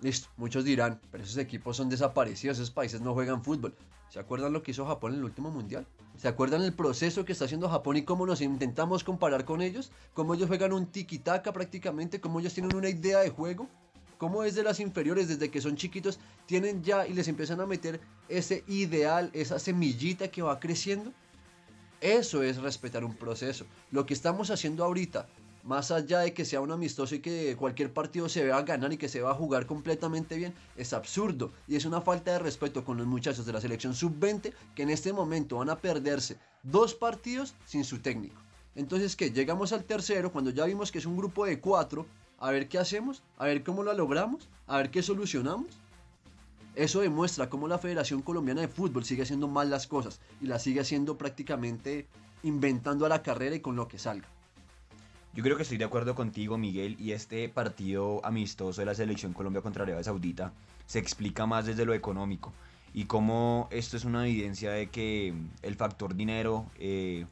Listo, 0.00 0.30
muchos 0.38 0.64
dirán, 0.64 0.98
pero 1.10 1.22
esos 1.22 1.36
equipos 1.36 1.76
son 1.76 1.90
desaparecidos, 1.90 2.56
esos 2.56 2.70
países 2.70 3.02
no 3.02 3.12
juegan 3.12 3.44
fútbol. 3.44 3.74
¿Se 4.08 4.18
acuerdan 4.18 4.54
lo 4.54 4.62
que 4.62 4.70
hizo 4.70 4.86
Japón 4.86 5.12
en 5.12 5.18
el 5.18 5.24
último 5.26 5.50
mundial? 5.50 5.86
¿Se 6.16 6.28
acuerdan 6.28 6.62
el 6.62 6.72
proceso 6.72 7.26
que 7.26 7.32
está 7.32 7.44
haciendo 7.44 7.68
Japón 7.68 7.98
y 7.98 8.04
cómo 8.04 8.24
nos 8.24 8.40
intentamos 8.40 9.04
comparar 9.04 9.44
con 9.44 9.60
ellos? 9.60 9.92
¿Cómo 10.14 10.32
ellos 10.32 10.48
juegan 10.48 10.72
un 10.72 10.90
tiki-taka 10.90 11.52
prácticamente? 11.52 12.22
¿Cómo 12.22 12.40
ellos 12.40 12.54
tienen 12.54 12.74
una 12.74 12.88
idea 12.88 13.18
de 13.18 13.28
juego? 13.28 13.68
¿Cómo 14.16 14.40
desde 14.40 14.62
las 14.62 14.80
inferiores, 14.80 15.28
desde 15.28 15.50
que 15.50 15.60
son 15.60 15.76
chiquitos, 15.76 16.18
tienen 16.46 16.82
ya 16.82 17.06
y 17.06 17.12
les 17.12 17.28
empiezan 17.28 17.60
a 17.60 17.66
meter 17.66 18.00
ese 18.30 18.64
ideal, 18.66 19.28
esa 19.34 19.58
semillita 19.58 20.28
que 20.28 20.40
va 20.40 20.58
creciendo? 20.58 21.12
Eso 22.00 22.42
es 22.42 22.56
respetar 22.62 23.04
un 23.04 23.14
proceso. 23.14 23.66
Lo 23.90 24.06
que 24.06 24.14
estamos 24.14 24.50
haciendo 24.50 24.84
ahorita, 24.84 25.28
más 25.68 25.90
allá 25.90 26.20
de 26.20 26.32
que 26.32 26.46
sea 26.46 26.62
un 26.62 26.72
amistoso 26.72 27.14
y 27.14 27.20
que 27.20 27.54
cualquier 27.54 27.92
partido 27.92 28.30
se 28.30 28.42
vea 28.42 28.62
ganar 28.62 28.90
y 28.90 28.96
que 28.96 29.10
se 29.10 29.20
va 29.20 29.32
a 29.32 29.34
jugar 29.34 29.66
completamente 29.66 30.34
bien, 30.36 30.54
es 30.76 30.94
absurdo 30.94 31.52
y 31.66 31.76
es 31.76 31.84
una 31.84 32.00
falta 32.00 32.32
de 32.32 32.38
respeto 32.38 32.86
con 32.86 32.96
los 32.96 33.06
muchachos 33.06 33.44
de 33.44 33.52
la 33.52 33.60
selección 33.60 33.94
sub-20 33.94 34.54
que 34.74 34.82
en 34.82 34.88
este 34.88 35.12
momento 35.12 35.58
van 35.58 35.68
a 35.68 35.76
perderse 35.76 36.38
dos 36.62 36.94
partidos 36.94 37.54
sin 37.66 37.84
su 37.84 37.98
técnico. 37.98 38.40
Entonces, 38.76 39.14
que 39.14 39.30
llegamos 39.30 39.74
al 39.74 39.84
tercero 39.84 40.32
cuando 40.32 40.50
ya 40.50 40.64
vimos 40.64 40.90
que 40.90 41.00
es 41.00 41.06
un 41.06 41.18
grupo 41.18 41.44
de 41.44 41.60
cuatro, 41.60 42.06
a 42.38 42.50
ver 42.50 42.70
qué 42.70 42.78
hacemos, 42.78 43.22
a 43.36 43.44
ver 43.44 43.62
cómo 43.62 43.82
lo 43.82 43.92
logramos, 43.92 44.48
a 44.66 44.78
ver 44.78 44.90
qué 44.90 45.02
solucionamos. 45.02 45.66
Eso 46.76 47.00
demuestra 47.00 47.50
cómo 47.50 47.68
la 47.68 47.76
Federación 47.76 48.22
Colombiana 48.22 48.62
de 48.62 48.68
Fútbol 48.68 49.04
sigue 49.04 49.24
haciendo 49.24 49.48
mal 49.48 49.68
las 49.68 49.86
cosas 49.86 50.18
y 50.40 50.46
las 50.46 50.62
sigue 50.62 50.80
haciendo 50.80 51.18
prácticamente 51.18 52.06
inventando 52.42 53.04
a 53.04 53.10
la 53.10 53.22
carrera 53.22 53.54
y 53.54 53.60
con 53.60 53.76
lo 53.76 53.86
que 53.86 53.98
salga. 53.98 54.28
Yo 55.34 55.42
creo 55.44 55.56
que 55.56 55.62
estoy 55.62 55.78
de 55.78 55.84
acuerdo 55.84 56.14
contigo, 56.14 56.58
Miguel, 56.58 56.96
y 56.98 57.12
este 57.12 57.48
partido 57.48 58.24
amistoso 58.24 58.80
de 58.80 58.86
la 58.86 58.94
selección 58.94 59.32
Colombia 59.32 59.62
contra 59.62 59.84
Arabia 59.84 60.02
Saudita 60.02 60.52
se 60.86 60.98
explica 60.98 61.46
más 61.46 61.66
desde 61.66 61.84
lo 61.84 61.94
económico 61.94 62.52
y 62.94 63.04
cómo 63.04 63.68
esto 63.70 63.96
es 63.96 64.04
una 64.04 64.26
evidencia 64.26 64.70
de 64.72 64.88
que 64.88 65.34
el 65.62 65.76
factor 65.76 66.14
dinero 66.14 66.66
eh, 66.78 67.26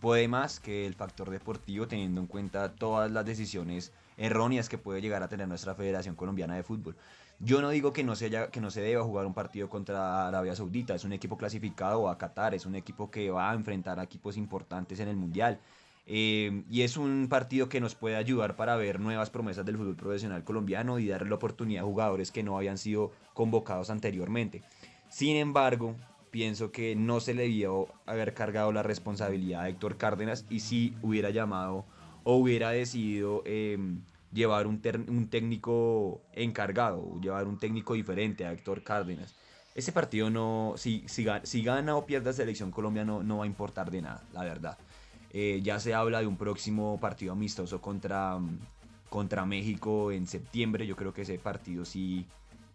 puede 0.00 0.28
más 0.28 0.60
que 0.60 0.86
el 0.86 0.94
factor 0.94 1.30
deportivo, 1.30 1.86
teniendo 1.86 2.20
en 2.20 2.26
cuenta 2.26 2.72
todas 2.72 3.10
las 3.10 3.24
decisiones 3.24 3.92
erróneas 4.16 4.68
que 4.68 4.78
puede 4.78 5.00
llegar 5.00 5.22
a 5.22 5.28
tener 5.28 5.46
nuestra 5.46 5.74
Federación 5.74 6.14
Colombiana 6.14 6.56
de 6.56 6.62
Fútbol. 6.62 6.96
Yo 7.38 7.60
no 7.60 7.68
digo 7.68 7.92
que 7.92 8.02
no, 8.02 8.16
se 8.16 8.26
haya, 8.26 8.50
que 8.50 8.62
no 8.62 8.70
se 8.70 8.80
deba 8.80 9.04
jugar 9.04 9.26
un 9.26 9.34
partido 9.34 9.68
contra 9.68 10.26
Arabia 10.26 10.56
Saudita, 10.56 10.94
es 10.94 11.04
un 11.04 11.12
equipo 11.12 11.36
clasificado 11.36 12.08
a 12.08 12.16
Qatar, 12.16 12.54
es 12.54 12.64
un 12.64 12.74
equipo 12.76 13.10
que 13.10 13.30
va 13.30 13.50
a 13.50 13.54
enfrentar 13.54 14.00
a 14.00 14.04
equipos 14.04 14.38
importantes 14.38 15.00
en 15.00 15.08
el 15.08 15.16
Mundial. 15.16 15.60
Eh, 16.08 16.62
y 16.70 16.82
es 16.82 16.96
un 16.96 17.26
partido 17.28 17.68
que 17.68 17.80
nos 17.80 17.96
puede 17.96 18.14
ayudar 18.14 18.54
para 18.54 18.76
ver 18.76 19.00
nuevas 19.00 19.30
promesas 19.30 19.66
del 19.66 19.76
fútbol 19.76 19.96
profesional 19.96 20.44
colombiano 20.44 21.00
y 21.00 21.08
darle 21.08 21.28
la 21.28 21.34
oportunidad 21.34 21.82
a 21.82 21.86
jugadores 21.86 22.30
que 22.30 22.44
no 22.44 22.56
habían 22.56 22.78
sido 22.78 23.10
convocados 23.34 23.90
anteriormente. 23.90 24.62
Sin 25.08 25.36
embargo, 25.36 25.96
pienso 26.30 26.70
que 26.70 26.94
no 26.94 27.18
se 27.18 27.34
le 27.34 27.42
debió 27.42 27.88
haber 28.06 28.34
cargado 28.34 28.70
la 28.72 28.84
responsabilidad 28.84 29.62
a 29.62 29.68
Héctor 29.68 29.96
Cárdenas 29.96 30.46
y 30.48 30.60
si 30.60 30.94
hubiera 31.02 31.30
llamado 31.30 31.86
o 32.22 32.36
hubiera 32.36 32.70
decidido 32.70 33.42
em, 33.44 34.00
llevar 34.32 34.66
un, 34.66 34.80
técnico 34.80 36.20
encargado, 36.32 37.20
llevar 37.20 37.48
un 37.48 37.58
técnico 37.58 37.94
diferente 37.94 38.44
a 38.44 38.52
Héctor 38.52 38.82
Cárdenas. 38.84 39.34
Ese 39.74 39.92
partido 39.92 40.30
no, 40.30 40.74
si, 40.76 41.04
si, 41.06 41.24
ga- 41.24 41.44
si 41.44 41.62
gana 41.62 41.96
o 41.96 42.06
pierde 42.06 42.32
Selección 42.32 42.70
Colombia 42.70 43.04
no, 43.04 43.22
no 43.22 43.38
va 43.38 43.44
a 43.44 43.46
importar 43.46 43.90
de 43.90 44.02
nada, 44.02 44.22
la 44.32 44.44
verdad. 44.44 44.78
Eh, 45.38 45.60
ya 45.62 45.78
se 45.78 45.92
habla 45.92 46.20
de 46.20 46.26
un 46.26 46.38
próximo 46.38 46.98
partido 46.98 47.32
amistoso 47.34 47.78
contra, 47.82 48.38
mm, 48.38 48.58
contra 49.10 49.44
México 49.44 50.10
en 50.10 50.26
septiembre. 50.26 50.86
Yo 50.86 50.96
creo 50.96 51.12
que 51.12 51.22
ese 51.22 51.38
partido 51.38 51.84
sí, 51.84 52.26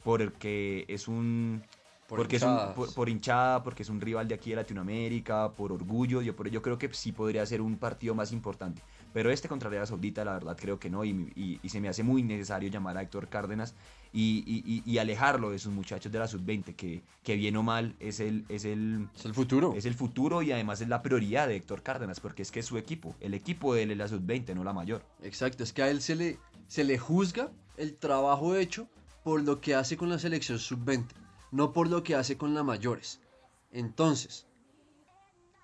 porque 0.03 0.85
es 0.87 1.07
un... 1.07 1.63
Por 2.07 2.19
porque 2.19 2.35
es 2.35 2.43
un- 2.43 2.73
por, 2.75 2.93
por 2.93 3.09
hinchada, 3.09 3.63
porque 3.63 3.81
es 3.81 3.89
un 3.89 3.99
rival 3.99 4.27
de 4.27 4.35
aquí 4.35 4.51
de 4.51 4.57
Latinoamérica, 4.57 5.53
por 5.55 5.71
orgullo, 5.71 6.21
yo, 6.21 6.35
yo 6.43 6.61
creo 6.61 6.77
que 6.77 6.93
sí 6.93 7.11
podría 7.13 7.43
ser 7.47 7.61
un 7.61 7.77
partido 7.77 8.13
más 8.13 8.31
importante. 8.31 8.83
Pero 9.13 9.29
este 9.31 9.47
contra 9.49 9.67
Arabia 9.69 9.85
Saudita, 9.85 10.23
la 10.23 10.33
verdad, 10.33 10.57
creo 10.59 10.79
que 10.79 10.89
no, 10.89 11.03
y, 11.03 11.09
y- 11.35 11.59
y 11.61 11.69
se 11.69 11.81
me 11.81 11.89
hace 11.89 12.01
muy 12.03 12.23
necesario 12.23 12.69
llamar 12.69 12.97
a 12.97 13.01
Héctor 13.01 13.27
Cárdenas 13.27 13.75
y, 14.13 14.43
y- 14.85 14.97
alejarlo 14.97 15.51
de 15.51 15.59
sus 15.59 15.73
muchachos 15.73 16.11
de 16.11 16.19
la 16.19 16.27
sub-20, 16.27 16.75
que, 16.75 17.01
que 17.23 17.35
bien 17.35 17.55
o 17.57 17.63
mal 17.63 17.95
es 17.99 18.19
el, 18.19 18.45
es, 18.49 18.65
el, 18.65 19.07
Es 19.15 19.25
el 19.25 19.33
futuro. 19.33 19.73
es 19.75 19.85
el 19.85 19.93
futuro 19.95 20.41
y 20.41 20.51
además 20.51 20.79
es 20.81 20.87
la 20.87 21.01
prioridad 21.01 21.47
de 21.47 21.55
Héctor 21.55 21.81
Cárdenas, 21.83 22.19
porque 22.19 22.41
es 22.41 22.51
que 22.51 22.59
es 22.61 22.65
su 22.65 22.77
equipo, 22.77 23.15
el 23.19 23.33
equipo 23.33 23.73
de 23.73 23.83
él 23.83 23.91
es 23.91 23.97
la 23.97 24.07
sub-20, 24.07 24.53
no 24.55 24.63
la 24.63 24.73
mayor. 24.73 25.03
Exacto, 25.23 25.63
es 25.63 25.73
que 25.73 25.83
a 25.83 25.89
él 25.89 26.01
se 26.01 26.15
le, 26.15 26.37
se 26.67 26.83
le 26.83 26.97
juzga 26.97 27.51
el 27.77 27.95
trabajo 27.97 28.55
hecho 28.55 28.87
por 29.23 29.41
lo 29.43 29.59
que 29.61 29.75
hace 29.75 29.97
con 29.97 30.09
la 30.09 30.19
selección 30.19 30.59
sub-20, 30.59 31.05
no 31.51 31.73
por 31.73 31.87
lo 31.89 32.03
que 32.03 32.15
hace 32.15 32.37
con 32.37 32.53
la 32.53 32.63
mayores. 32.63 33.19
Entonces, 33.71 34.45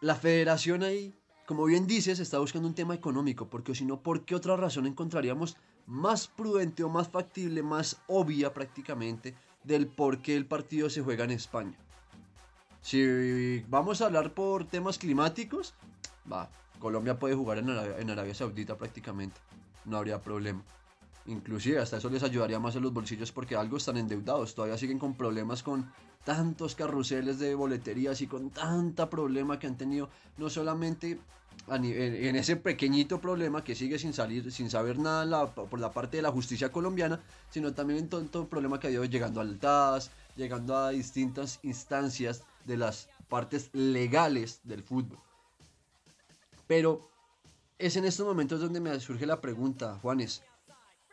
la 0.01 0.15
federación 0.15 0.83
ahí, 0.83 1.13
como 1.47 1.63
bien 1.63 1.87
dices, 1.87 2.19
está 2.19 2.39
buscando 2.39 2.67
un 2.67 2.75
tema 2.75 2.93
económico, 2.93 3.47
porque 3.47 3.73
si 3.73 3.85
no, 3.85 4.01
¿por 4.01 4.25
qué 4.25 4.35
otra 4.35 4.57
razón 4.57 4.85
encontraríamos 4.85 5.55
más 5.85 6.27
prudente 6.27 6.83
o 6.83 6.89
más 6.89 7.07
factible, 7.07 7.63
más 7.63 7.95
obvia 8.07 8.53
prácticamente, 8.53 9.33
del 9.63 9.87
por 9.87 10.21
qué 10.21 10.35
el 10.35 10.45
partido 10.45 10.89
se 10.89 11.01
juega 11.01 11.23
en 11.23 11.31
España? 11.31 11.77
Si 12.81 13.61
vamos 13.69 14.01
a 14.01 14.07
hablar 14.07 14.33
por 14.33 14.65
temas 14.65 14.97
climáticos, 14.97 15.73
va, 16.29 16.49
Colombia 16.79 17.17
puede 17.17 17.35
jugar 17.35 17.59
en 17.59 17.69
Arabia, 17.69 17.97
en 17.97 18.09
Arabia 18.09 18.35
Saudita 18.35 18.77
prácticamente, 18.77 19.39
no 19.85 19.95
habría 19.95 20.21
problema. 20.21 20.61
Inclusive 21.27 21.79
hasta 21.79 21.97
eso 21.97 22.09
les 22.09 22.23
ayudaría 22.23 22.59
más 22.59 22.75
a 22.75 22.79
los 22.79 22.93
bolsillos 22.93 23.31
porque 23.31 23.55
algo 23.55 23.77
están 23.77 23.97
endeudados, 23.97 24.55
todavía 24.55 24.77
siguen 24.77 24.97
con 24.97 25.15
problemas 25.15 25.61
con 25.61 25.91
tantos 26.23 26.73
carruseles 26.73 27.37
de 27.39 27.53
boleterías 27.53 28.21
y 28.21 28.27
con 28.27 28.49
tanta 28.49 29.09
problema 29.09 29.59
que 29.59 29.67
han 29.67 29.77
tenido, 29.77 30.09
no 30.37 30.49
solamente 30.49 31.19
en 31.69 32.35
ese 32.35 32.55
pequeñito 32.55 33.19
problema 33.19 33.63
que 33.63 33.75
sigue 33.75 33.99
sin 33.99 34.13
salir, 34.13 34.51
sin 34.51 34.69
saber 34.69 34.99
nada 34.99 35.23
en 35.23 35.51
por 35.53 35.79
la 35.79 35.91
parte 35.91 36.17
de 36.17 36.23
la 36.23 36.31
justicia 36.31 36.71
colombiana, 36.71 37.19
sino 37.49 37.73
también 37.73 37.99
en 37.99 38.29
el 38.33 38.47
problema 38.47 38.79
que 38.79 38.87
ha 38.87 38.91
ido 38.91 39.03
llegando 39.03 39.41
al 39.41 39.57
TAS, 39.57 40.11
llegando 40.35 40.77
a 40.77 40.91
distintas 40.91 41.59
instancias 41.63 42.43
de 42.65 42.77
las 42.77 43.09
partes 43.27 43.69
legales 43.73 44.61
del 44.63 44.83
fútbol. 44.83 45.19
Pero 46.67 47.09
es 47.79 47.95
en 47.97 48.05
estos 48.05 48.25
momentos 48.25 48.61
donde 48.61 48.79
me 48.79 48.97
surge 48.99 49.25
la 49.25 49.41
pregunta, 49.41 49.97
Juanes, 50.01 50.43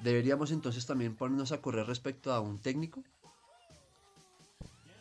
¿deberíamos 0.03 0.51
entonces 0.51 0.87
también 0.87 1.17
ponernos 1.17 1.53
a 1.53 1.61
correr 1.61 1.87
respecto 1.87 2.33
a 2.33 2.41
un 2.41 2.59
técnico? 2.59 3.03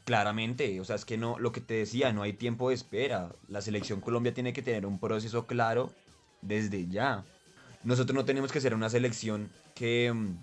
Claramente, 0.05 0.81
o 0.81 0.85
sea, 0.85 0.97
es 0.97 1.05
que 1.05 1.17
no, 1.17 1.39
lo 1.39 1.53
que 1.53 1.61
te 1.61 1.75
decía, 1.75 2.11
no 2.11 2.23
hay 2.23 2.33
tiempo 2.33 2.69
de 2.69 2.75
espera. 2.75 3.29
La 3.47 3.61
selección 3.61 4.01
Colombia 4.01 4.33
tiene 4.33 4.51
que 4.51 4.61
tener 4.61 4.85
un 4.85 4.99
proceso 4.99 5.45
claro 5.47 5.91
desde 6.41 6.87
ya. 6.87 7.23
Nosotros 7.85 8.13
no 8.13 8.25
tenemos 8.25 8.51
que 8.51 8.59
ser 8.59 8.73
una 8.73 8.89
selección 8.89 9.49
que, 9.75 10.11
mm, 10.13 10.35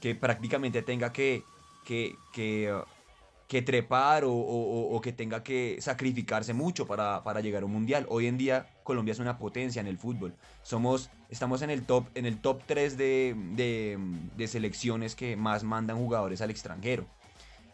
que 0.00 0.14
prácticamente 0.16 0.82
tenga 0.82 1.12
que, 1.12 1.44
que, 1.84 2.16
que, 2.32 2.72
uh, 2.72 2.82
que 3.46 3.62
trepar 3.62 4.24
o, 4.24 4.32
o- 4.32 5.00
que 5.00 5.12
tenga 5.12 5.42
que 5.44 5.76
sacrificarse 5.80 6.52
mucho 6.52 6.86
para, 6.86 7.22
para 7.22 7.40
llegar 7.40 7.62
a 7.62 7.66
un 7.66 7.72
mundial. 7.72 8.06
Hoy 8.08 8.26
en 8.26 8.38
día 8.38 8.66
Colombia 8.82 9.12
es 9.12 9.18
una 9.20 9.38
potencia 9.38 9.80
en 9.80 9.86
el 9.86 9.98
fútbol. 9.98 10.34
Somos, 10.64 11.10
estamos 11.34 11.62
en 11.62 11.70
el 11.70 11.82
top, 11.82 12.06
en 12.14 12.26
el 12.26 12.38
top 12.38 12.62
3 12.64 12.96
de, 12.96 13.34
de, 13.56 13.98
de 14.36 14.48
selecciones 14.48 15.16
que 15.16 15.36
más 15.36 15.64
mandan 15.64 15.98
jugadores 15.98 16.40
al 16.40 16.50
extranjero. 16.50 17.06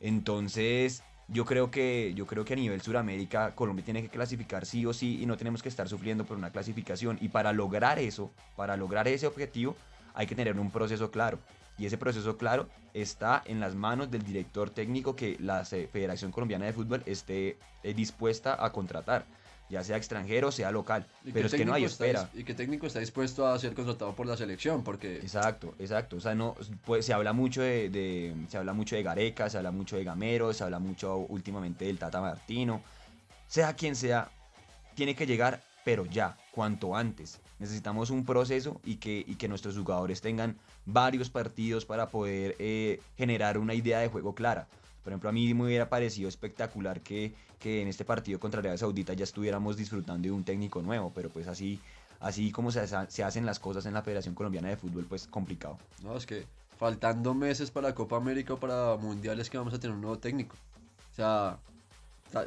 Entonces, 0.00 1.02
yo 1.28 1.44
creo 1.44 1.70
que 1.70 2.14
yo 2.16 2.26
creo 2.26 2.44
que 2.44 2.54
a 2.54 2.56
nivel 2.56 2.80
Suramérica 2.80 3.54
Colombia 3.54 3.84
tiene 3.84 4.02
que 4.02 4.08
clasificar 4.08 4.64
sí 4.64 4.86
o 4.86 4.94
sí 4.94 5.22
y 5.22 5.26
no 5.26 5.36
tenemos 5.36 5.62
que 5.62 5.68
estar 5.68 5.88
sufriendo 5.88 6.24
por 6.24 6.38
una 6.38 6.50
clasificación 6.50 7.18
y 7.20 7.28
para 7.28 7.52
lograr 7.52 7.98
eso, 7.98 8.32
para 8.56 8.78
lograr 8.78 9.06
ese 9.06 9.26
objetivo 9.26 9.76
hay 10.14 10.26
que 10.26 10.34
tener 10.34 10.58
un 10.58 10.70
proceso 10.70 11.10
claro. 11.10 11.38
Y 11.78 11.86
ese 11.86 11.98
proceso 11.98 12.36
claro 12.38 12.66
está 12.94 13.42
en 13.44 13.60
las 13.60 13.74
manos 13.74 14.10
del 14.10 14.22
director 14.22 14.70
técnico 14.70 15.16
que 15.16 15.36
la 15.38 15.64
Federación 15.64 16.32
Colombiana 16.32 16.64
de 16.64 16.72
Fútbol 16.72 17.02
esté 17.06 17.58
eh, 17.82 17.94
dispuesta 17.94 18.64
a 18.64 18.72
contratar, 18.72 19.24
ya 19.70 19.84
sea 19.84 19.96
extranjero, 19.96 20.50
sea 20.52 20.70
local. 20.72 21.06
¿Y 21.24 21.32
Pero 21.32 21.46
es 21.46 21.54
que 21.54 21.64
no 21.64 21.72
hay 21.72 21.84
está 21.84 22.04
espera. 22.06 22.28
¿Y 22.34 22.44
qué 22.44 22.54
técnico 22.54 22.86
está 22.86 22.98
dispuesto 22.98 23.46
a 23.46 23.58
ser 23.58 23.72
contratado 23.74 24.14
por 24.14 24.26
la 24.26 24.36
selección? 24.36 24.82
Porque 24.82 25.16
Exacto, 25.18 25.74
exacto. 25.78 26.16
O 26.16 26.20
sea, 26.20 26.34
no, 26.34 26.56
pues, 26.84 27.06
se 27.06 27.12
habla 27.12 27.32
mucho 27.32 27.62
de, 27.62 27.88
de- 27.88 28.34
se 28.48 28.58
habla 28.58 28.72
mucho 28.72 28.96
de 28.96 29.02
Gareca, 29.02 29.48
se 29.48 29.56
habla 29.58 29.70
mucho 29.70 29.96
de 29.96 30.04
Gamero, 30.04 30.52
se 30.52 30.64
habla 30.64 30.78
mucho 30.80 31.16
últimamente 31.18 31.84
del 31.84 31.98
Tata 31.98 32.20
Martino. 32.20 32.82
Sea 33.46 33.74
quien 33.74 33.96
sea, 33.96 34.28
tiene 34.94 35.14
que 35.14 35.26
llegar, 35.26 35.62
pero 35.84 36.04
ya, 36.06 36.36
cuanto 36.50 36.96
antes. 36.96 37.38
Necesitamos 37.58 38.10
un 38.10 38.24
proceso 38.24 38.80
y 38.84 38.96
que, 38.96 39.24
y 39.26 39.34
que 39.36 39.46
nuestros 39.48 39.76
jugadores 39.76 40.20
tengan 40.20 40.56
varios 40.86 41.30
partidos 41.30 41.84
para 41.84 42.08
poder 42.08 42.56
eh, 42.58 43.00
generar 43.16 43.58
una 43.58 43.74
idea 43.74 44.00
de 44.00 44.08
juego 44.08 44.34
clara. 44.34 44.66
Por 45.04 45.12
ejemplo, 45.12 45.28
a 45.30 45.32
mí 45.32 45.52
me 45.54 45.64
hubiera 45.64 45.88
parecido 45.88 46.28
espectacular 46.28 47.00
que, 47.00 47.34
que 47.60 47.80
en 47.82 47.86
este 47.88 48.04
partido 48.04 48.40
contra 48.40 48.58
Arabia 48.60 48.78
Saudita 48.78 49.12
ya 49.14 49.22
estuviéramos 49.22 49.76
disfrutando 49.76 50.26
de 50.26 50.32
un 50.32 50.42
técnico 50.42 50.82
nuevo, 50.82 51.12
pero 51.14 51.28
pues 51.28 51.46
así, 51.46 51.78
así 52.18 52.50
como 52.50 52.72
se, 52.72 52.80
ha- 52.80 53.08
se 53.08 53.22
hacen 53.22 53.46
las 53.46 53.60
cosas 53.60 53.86
en 53.86 53.94
la 53.94 54.02
Federación 54.02 54.34
Colombiana 54.34 54.68
de 54.70 54.76
Fútbol, 54.76 55.04
pues 55.08 55.26
complicado. 55.28 55.78
no, 56.02 56.16
es 56.16 56.26
que 56.26 56.46
faltando 56.78 57.34
meses 57.34 57.70
para 57.70 57.94
Copa 57.94 58.16
América 58.16 58.54
o 58.54 58.56
para 58.56 58.96
Mundiales 58.96 59.48
que 59.50 59.58
vamos 59.58 59.74
a 59.74 59.78
tener 59.78 59.94
un 59.94 60.00
nuevo 60.00 60.18
técnico. 60.18 60.56
O 61.12 61.14
sea, 61.14 61.58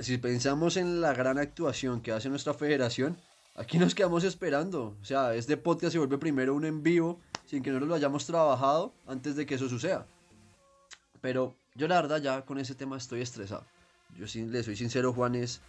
si 0.01 0.17
pensamos 0.17 0.75
en 0.77 0.99
la 1.01 1.13
gran 1.13 1.37
actuación 1.37 2.01
que 2.01 2.11
hace 2.11 2.29
nuestra 2.29 2.55
federación, 2.55 3.15
aquí 3.55 3.77
nos 3.77 3.93
quedamos 3.93 4.23
esperando. 4.23 4.95
O 4.99 5.05
sea, 5.05 5.35
este 5.35 5.57
podcast 5.57 5.91
se 5.91 5.99
vuelve 5.99 6.17
primero 6.17 6.55
un 6.55 6.65
en 6.65 6.81
vivo 6.81 7.19
sin 7.45 7.61
que 7.61 7.69
nosotros 7.69 7.89
lo 7.89 7.95
hayamos 7.95 8.25
trabajado 8.25 8.91
antes 9.05 9.35
de 9.35 9.45
que 9.45 9.53
eso 9.55 9.69
suceda. 9.69 10.07
Pero 11.21 11.53
yo 11.75 11.87
la 11.87 12.01
verdad 12.01 12.19
ya 12.21 12.41
con 12.43 12.57
ese 12.57 12.73
tema 12.73 12.97
estoy 12.97 13.21
estresado. 13.21 13.63
Yo 14.17 14.27
sí 14.27 14.45
le 14.45 14.63
soy 14.63 14.75
sincero, 14.75 15.13
Juan, 15.13 15.35
es 15.35 15.61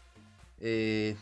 eh, 0.60 1.16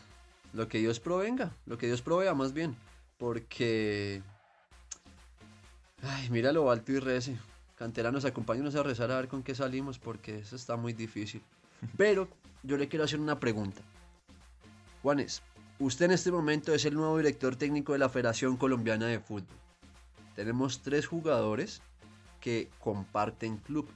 lo 0.53 0.67
que 0.67 0.79
Dios 0.79 0.99
provenga, 0.99 1.55
lo 1.65 1.77
que 1.77 1.87
Dios 1.87 2.01
provea 2.01 2.33
más 2.33 2.53
bien. 2.53 2.75
Porque... 3.17 4.21
Ay, 6.01 6.29
mira 6.29 6.51
lo 6.51 6.69
alto 6.69 6.91
y 6.91 6.99
rece. 6.99 7.37
Canteranos, 7.75 8.25
acompáñenos 8.25 8.75
a 8.75 8.83
rezar 8.83 9.11
a 9.11 9.17
ver 9.17 9.27
con 9.27 9.43
qué 9.43 9.55
salimos 9.55 9.99
porque 9.99 10.39
eso 10.39 10.55
está 10.55 10.75
muy 10.75 10.93
difícil. 10.93 11.41
Pero 11.97 12.27
yo 12.63 12.77
le 12.77 12.87
quiero 12.87 13.05
hacer 13.05 13.19
una 13.19 13.39
pregunta. 13.39 13.81
Juanes, 15.01 15.41
usted 15.79 16.05
en 16.05 16.11
este 16.11 16.31
momento 16.31 16.73
es 16.73 16.85
el 16.85 16.93
nuevo 16.93 17.17
director 17.17 17.55
técnico 17.55 17.93
de 17.93 17.99
la 17.99 18.09
Federación 18.09 18.57
Colombiana 18.57 19.07
de 19.07 19.19
Fútbol. 19.19 19.57
Tenemos 20.35 20.81
tres 20.81 21.07
jugadores 21.07 21.81
que 22.39 22.69
comparten 22.79 23.57
club. 23.57 23.87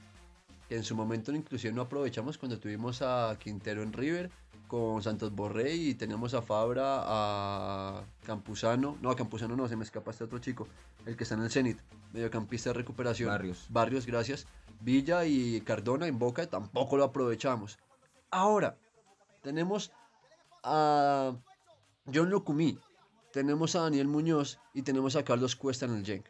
Que 0.68 0.76
en 0.76 0.84
su 0.84 0.94
momento 0.94 1.32
inclusive 1.32 1.72
no 1.72 1.82
aprovechamos 1.82 2.36
cuando 2.38 2.58
tuvimos 2.58 3.00
a 3.02 3.36
Quintero 3.40 3.82
en 3.82 3.92
River 3.92 4.30
con 4.68 5.02
Santos 5.02 5.34
Borré 5.34 5.74
y 5.74 5.94
teníamos 5.94 6.34
a 6.34 6.42
Fabra, 6.42 7.02
a 7.04 8.04
Campuzano. 8.24 8.98
No, 9.00 9.10
a 9.10 9.16
Campuzano 9.16 9.56
no, 9.56 9.66
se 9.66 9.76
me 9.76 9.84
escapa 9.84 10.10
este 10.10 10.24
otro 10.24 10.38
chico. 10.38 10.68
El 11.06 11.16
que 11.16 11.24
está 11.24 11.34
en 11.34 11.42
el 11.42 11.50
Zenit, 11.50 11.78
mediocampista 12.12 12.70
de 12.70 12.74
recuperación. 12.74 13.30
Barrios. 13.30 13.66
Barrios, 13.70 14.06
gracias. 14.06 14.46
Villa 14.80 15.24
y 15.24 15.60
Cardona 15.62 16.06
en 16.06 16.18
Boca 16.18 16.46
tampoco 16.46 16.96
lo 16.96 17.04
aprovechamos. 17.04 17.78
Ahora, 18.30 18.76
tenemos 19.42 19.90
a 20.62 21.34
John 22.12 22.30
Locumí, 22.30 22.78
tenemos 23.32 23.74
a 23.74 23.80
Daniel 23.80 24.06
Muñoz 24.06 24.60
y 24.74 24.82
tenemos 24.82 25.16
a 25.16 25.24
Carlos 25.24 25.56
Cuesta 25.56 25.86
en 25.86 25.94
el 25.94 26.04
Genk. 26.04 26.26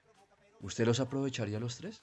¿Usted 0.61 0.87
los 0.87 1.01
aprovecharía 1.01 1.61
los 1.61 1.77
tres? 1.77 2.03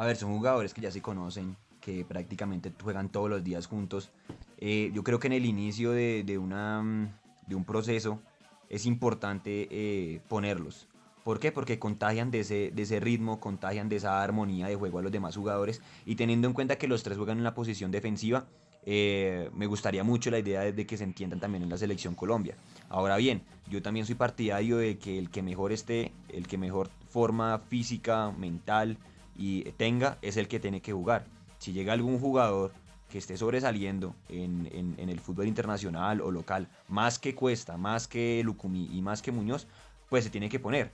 A 0.00 0.06
ver, 0.06 0.16
son 0.16 0.32
jugadores 0.34 0.72
que 0.72 0.80
ya 0.80 0.90
se 0.90 1.02
conocen, 1.02 1.58
que 1.78 2.06
prácticamente 2.06 2.72
juegan 2.82 3.10
todos 3.10 3.28
los 3.28 3.44
días 3.44 3.66
juntos. 3.66 4.08
Eh, 4.56 4.90
yo 4.94 5.04
creo 5.04 5.18
que 5.18 5.26
en 5.26 5.34
el 5.34 5.44
inicio 5.44 5.92
de, 5.92 6.24
mm, 6.24 7.54
un 7.54 7.64
proceso 7.66 8.18
es 8.70 8.86
importante 8.86 9.68
eh, 9.70 10.22
ponerlos. 10.26 10.88
¿Por 11.22 11.38
qué? 11.38 11.52
Porque 11.52 11.78
contagian 11.78 12.30
de 12.30 12.40
ese, 12.40 13.00
ritmo, 13.00 13.40
contagian 13.40 13.90
de 13.90 13.96
esa 13.96 14.22
armonía 14.22 14.68
de 14.68 14.74
juego 14.74 15.00
a 15.00 15.02
los 15.02 15.12
demás 15.12 15.36
jugadores. 15.36 15.82
Y 16.06 16.14
teniendo 16.14 16.48
en 16.48 16.54
cuenta 16.54 16.78
que 16.78 16.88
los 16.88 17.02
tres 17.02 17.18
juegan 17.18 17.36
en 17.36 17.44
la 17.44 17.52
posición 17.52 17.90
defensiva, 17.90 18.46
eh, 18.86 19.50
me 19.52 19.66
gustaría 19.66 20.02
mucho 20.02 20.30
la 20.30 20.38
idea 20.38 20.62
de, 20.62 20.72
de 20.72 20.86
que 20.86 20.96
se 20.96 21.04
entiendan 21.04 21.40
también 21.40 21.64
en 21.64 21.68
la 21.68 21.76
selección 21.76 22.14
Colombia. 22.14 22.54
Ahora 22.88 23.18
bien, 23.18 23.42
yo 23.68 23.82
también 23.82 24.06
soy 24.06 24.14
partidario 24.14 24.78
de 24.78 24.96
que 24.96 25.18
el 25.18 25.28
que 25.28 25.42
mejor 25.42 25.72
esté, 25.72 26.10
el 26.30 26.46
que 26.46 26.56
mejor 26.56 26.88
forma 27.10 27.58
física, 27.68 28.30
mental 28.30 28.96
y 29.40 29.62
tenga, 29.72 30.18
es 30.20 30.36
el 30.36 30.46
que 30.48 30.60
tiene 30.60 30.82
que 30.82 30.92
jugar. 30.92 31.24
Si 31.58 31.72
llega 31.72 31.94
algún 31.94 32.20
jugador 32.20 32.72
que 33.08 33.16
esté 33.18 33.36
sobresaliendo 33.38 34.14
en, 34.28 34.68
en- 34.98 35.08
el 35.08 35.18
fútbol 35.18 35.48
internacional 35.48 36.20
o 36.20 36.30
local, 36.30 36.68
más 36.88 37.18
que 37.18 37.34
Cuesta, 37.34 37.76
más 37.78 38.06
que 38.06 38.42
Lucumí 38.44 38.88
y 38.92 39.00
más 39.00 39.22
que 39.22 39.32
Muñoz, 39.32 39.66
pues 40.10 40.24
se 40.24 40.30
tiene 40.30 40.48
que 40.50 40.60
poner. 40.60 40.92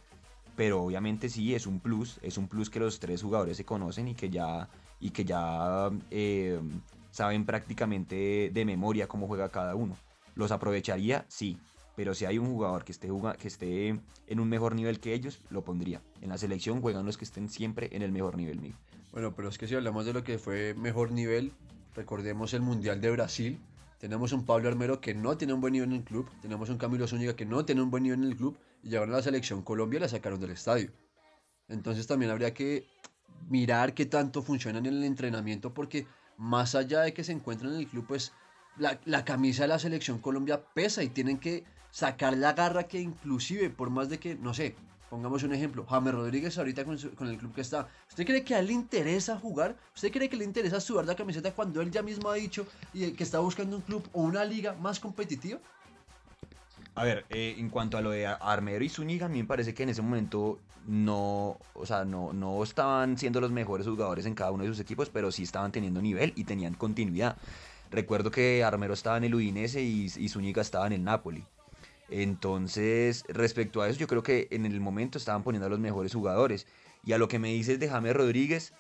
Pero 0.55 0.81
obviamente 0.83 1.29
sí, 1.29 1.55
es 1.55 1.67
un 1.67 1.81
plus, 1.81 2.19
es 2.23 2.39
un 2.39 2.47
plus 2.49 2.71
que 2.71 2.79
los 2.81 3.01
tres 3.01 3.21
jugadores 3.23 3.57
se 3.57 3.65
conocen 3.65 4.09
y 4.09 4.15
que 4.15 4.31
ya, 4.31 4.69
y 5.01 5.11
que 5.11 5.25
ya 5.25 5.91
eh, 6.11 6.59
saben 7.11 7.45
prácticamente 7.45 8.51
de 8.55 8.65
memoria 8.65 9.09
cómo 9.09 9.27
juega 9.27 9.51
cada 9.51 9.75
uno. 9.75 9.97
¿Los 10.37 10.53
aprovecharía? 10.53 11.27
Sí. 11.29 11.59
Pero 11.97 12.15
si 12.15 12.27
hay 12.27 12.39
un 12.39 12.47
jugador 12.47 12.85
que 12.85 12.93
esté, 12.93 13.09
que 13.39 13.49
esté 13.49 13.89
en 14.27 14.41
un 14.41 14.49
mejor 14.49 14.75
nivel 14.75 15.01
que 15.01 15.15
ellos, 15.15 15.41
lo 15.49 15.65
pondría. 15.65 16.03
En 16.21 16.29
la 16.29 16.39
selección 16.39 16.83
juegan 16.83 17.07
los 17.07 17.17
que 17.17 17.25
estén 17.25 17.49
siempre 17.49 17.89
en 17.93 18.03
el 18.03 18.13
mejor 18.13 18.37
nivel 18.37 18.61
mío. 18.61 18.75
Bueno, 19.13 19.35
pero 19.35 19.49
es 19.49 19.57
que 19.57 19.67
si 19.67 19.75
hablamos 19.75 20.05
de 20.05 20.13
lo 20.13 20.23
que 20.23 20.39
fue 20.39 20.75
mejor 20.75 21.11
nivel, 21.11 21.53
recordemos 21.95 22.53
el 22.53 22.61
Mundial 22.61 23.01
de 23.01 23.11
Brasil. 23.11 23.59
Tenemos 23.99 24.33
un 24.33 24.45
Pablo 24.45 24.69
Armero 24.69 25.01
que 25.01 25.15
no 25.15 25.39
tiene 25.39 25.55
un 25.55 25.63
buen 25.63 25.73
nivel 25.73 25.89
en 25.89 25.97
el 25.97 26.05
club. 26.05 26.29
Tenemos 26.43 26.69
un 26.69 26.77
Camilo 26.77 27.09
Zúñiga 27.09 27.35
que 27.35 27.47
no 27.47 27.65
tiene 27.65 27.81
un 27.81 27.91
buen 27.91 28.03
nivel 28.03 28.21
en 28.21 28.27
el 28.27 28.37
club. 28.37 28.59
Y 28.83 28.91
llegaron 28.91 29.15
a 29.15 29.17
la 29.17 29.23
selección 29.23 29.63
Colombia 29.63 29.97
y 29.97 30.01
la 30.01 30.09
sacaron 30.09 30.39
del 30.39 30.51
estadio. 30.51 30.91
Entonces 31.69 32.07
también 32.07 32.31
habría 32.31 32.53
que 32.53 32.87
mirar 33.49 33.95
qué 33.95 34.05
tanto 34.05 34.43
funcionan 34.43 34.85
en 34.85 34.95
el 34.95 35.05
entrenamiento 35.05 35.73
porque 35.73 36.07
más 36.37 36.75
allá 36.75 37.01
de 37.01 37.15
que 37.15 37.25
se 37.25 37.33
encuentren 37.33 37.73
en 37.73 37.79
el 37.79 37.89
club, 37.89 38.07
pues 38.07 38.33
la, 38.77 39.01
la 39.07 39.25
camisa 39.25 39.63
de 39.63 39.69
la 39.69 39.79
selección 39.79 40.19
Colombia 40.19 40.63
pesa 40.75 41.03
y 41.03 41.09
tienen 41.09 41.39
que 41.39 41.65
sacar 41.97 42.37
la 42.37 42.53
garra 42.53 42.83
que 42.83 43.01
inclusive 43.01 43.71
por 43.71 43.89
más 43.89 44.11
de 44.11 44.19
que, 44.19 44.35
no 44.35 44.53
sé, 44.53 44.77
pongamos 45.09 45.43
un 45.45 45.55
ejemplo, 45.55 45.87
James 45.89 46.13
Rodríguez 46.13 46.59
ahorita 46.59 46.85
con, 46.85 46.95
el 46.95 47.39
club 47.39 47.55
que 47.55 47.63
está, 47.63 47.89
¿usted 48.11 48.27
cree 48.27 48.45
que 48.45 48.55
a 48.55 48.59
él 48.59 48.67
le 48.67 48.75
interesa 48.75 49.39
jugar? 49.39 49.75
¿Usted 49.95 50.13
cree 50.13 50.29
que 50.29 50.37
le 50.37 50.45
interesa 50.45 50.79
sudar 50.79 51.07
la 51.07 51.17
camiseta 51.17 51.53
cuando 51.53 51.81
él 51.81 51.91
ya 51.91 52.03
mismo 52.03 52.29
ha 52.29 52.35
dicho 52.35 52.67
y 52.93 53.13
que 53.13 53.25
está 53.25 53.39
buscando 53.39 53.77
un 53.77 53.83
club 53.83 54.07
o 54.13 54.21
una 54.21 54.45
liga 54.45 54.75
más 54.75 55.01
competitiva? 55.01 55.59
A 56.97 57.03
ver, 57.03 57.25
eh, 57.31 57.55
en 57.57 57.71
cuanto 57.71 57.97
a 57.97 58.03
lo 58.03 58.11
de 58.11 58.27
Ar- 58.27 58.41
Armero 58.43 58.85
y 58.85 58.91
Zúñiga, 58.91 59.25
a 59.25 59.29
mí 59.31 59.39
me 59.39 59.49
parece 59.49 59.73
que 59.73 59.85
en 59.85 59.89
ese 59.89 60.03
momento 60.03 60.59
no, 60.87 61.57
o 61.73 61.87
sea, 61.87 62.05
no, 62.05 62.35
no 62.35 62.63
estaban 62.63 63.17
siendo 63.17 63.41
los 63.41 63.53
mejores 63.53 63.87
jugadores 63.87 64.27
en 64.27 64.35
cada 64.35 64.51
uno 64.51 64.65
de 64.65 64.69
sus 64.69 64.81
equipos, 64.81 65.09
pero 65.09 65.33
sí 65.33 65.45
estaban 65.45 65.73
teniendo 65.73 66.03
nivel 66.03 66.35
y 66.37 66.45
tenían 66.45 66.75
continuidad. 66.75 67.39
Recuerdo 67.91 68.31
que 68.31 68.63
Armero 68.65 68.93
estaba 68.93 69.17
en 69.17 69.25
el 69.25 69.35
Udinese 69.35 69.83
y, 69.83 70.13
y 70.15 70.29
Zúñiga 70.29 70.61
estaba 70.61 70.87
en 70.87 70.93
el 70.93 71.03
Napoli. 71.03 71.43
Entonces, 72.09 73.25
respecto 73.29 73.83
a 73.83 73.89
eso, 73.89 73.99
yo 73.99 74.07
creo 74.07 74.23
que 74.23 74.49
en 74.51 74.67
el 74.67 74.81
momento 74.81 75.19
estaban 75.19 75.43
poniendo 75.43 75.67
a 75.67 75.71
los 75.71 75.81
mejores 75.81 76.15
jugadores. 76.15 76.67
Y 77.05 77.13
a 77.13 77.19
lo 77.19 77.29
que 77.29 77.39
me 77.39 77.53
dices 77.53 77.79
de 77.79 77.89
James 77.89 78.15
Rodríguez, 78.15 78.73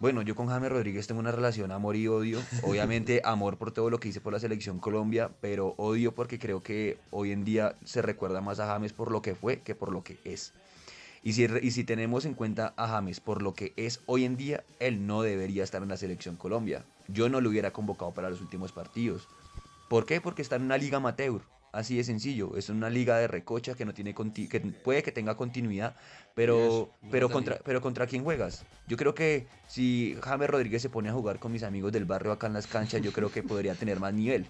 bueno, 0.00 0.22
yo 0.22 0.36
con 0.36 0.46
James 0.46 0.70
Rodríguez 0.70 1.08
tengo 1.08 1.18
una 1.20 1.32
relación 1.32 1.72
amor 1.72 1.96
y 1.96 2.06
odio. 2.06 2.40
Obviamente 2.62 3.20
amor 3.24 3.58
por 3.58 3.72
todo 3.72 3.90
lo 3.90 3.98
que 3.98 4.08
hice 4.08 4.20
por 4.20 4.32
la 4.32 4.38
selección 4.38 4.78
Colombia, 4.78 5.30
pero 5.40 5.74
odio 5.76 6.14
porque 6.14 6.38
creo 6.38 6.62
que 6.62 6.98
hoy 7.10 7.32
en 7.32 7.44
día 7.44 7.74
se 7.84 8.00
recuerda 8.00 8.40
más 8.40 8.60
a 8.60 8.66
James 8.68 8.92
por 8.92 9.10
lo 9.10 9.22
que 9.22 9.34
fue 9.34 9.60
que 9.60 9.74
por 9.74 9.92
lo 9.92 10.04
que 10.04 10.18
es. 10.24 10.52
Y 11.24 11.32
si, 11.32 11.48
y 11.62 11.72
si 11.72 11.82
tenemos 11.82 12.24
en 12.26 12.34
cuenta 12.34 12.74
a 12.76 12.86
James 12.86 13.18
por 13.18 13.42
lo 13.42 13.54
que 13.54 13.72
es 13.76 14.00
hoy 14.06 14.24
en 14.24 14.36
día, 14.36 14.62
él 14.78 15.04
no 15.04 15.22
debería 15.22 15.64
estar 15.64 15.82
en 15.82 15.88
la 15.88 15.96
selección 15.96 16.36
Colombia. 16.36 16.84
Yo 17.08 17.28
no 17.28 17.40
lo 17.40 17.48
hubiera 17.48 17.72
convocado 17.72 18.14
para 18.14 18.30
los 18.30 18.40
últimos 18.40 18.70
partidos. 18.70 19.26
¿Por 19.88 20.06
qué? 20.06 20.20
Porque 20.20 20.42
está 20.42 20.54
en 20.56 20.62
una 20.62 20.78
liga 20.78 20.98
amateur. 20.98 21.42
Así 21.72 21.96
de 21.96 22.04
sencillo. 22.04 22.56
Es 22.56 22.70
una 22.70 22.88
liga 22.90 23.18
de 23.18 23.28
recocha 23.28 23.74
que 23.74 23.84
no 23.84 23.92
tiene 23.92 24.14
conti- 24.14 24.48
que 24.48 24.60
puede 24.60 25.02
que 25.02 25.12
tenga 25.12 25.36
continuidad, 25.36 25.94
pero, 26.34 26.90
pero 27.10 27.28
contra, 27.34 27.54
pero 27.64 27.80
contra 27.82 28.06
quién 28.06 28.24
juegas. 28.24 28.64
Yo 28.86 28.96
creo 28.96 29.14
que 29.14 29.46
si 29.66 30.16
James 30.22 30.48
Rodríguez 30.48 30.80
se 30.80 30.88
pone 30.88 31.08
a 31.10 31.12
jugar 31.12 31.38
con 31.38 31.52
mis 31.52 31.62
amigos 31.62 31.92
del 31.92 32.06
barrio 32.06 32.32
acá 32.32 32.46
en 32.46 32.54
las 32.54 32.66
canchas, 32.66 33.02
yo 33.02 33.12
creo 33.12 33.30
que 33.30 33.42
podría 33.42 33.74
tener 33.74 34.00
más 34.00 34.14
nivel. 34.14 34.46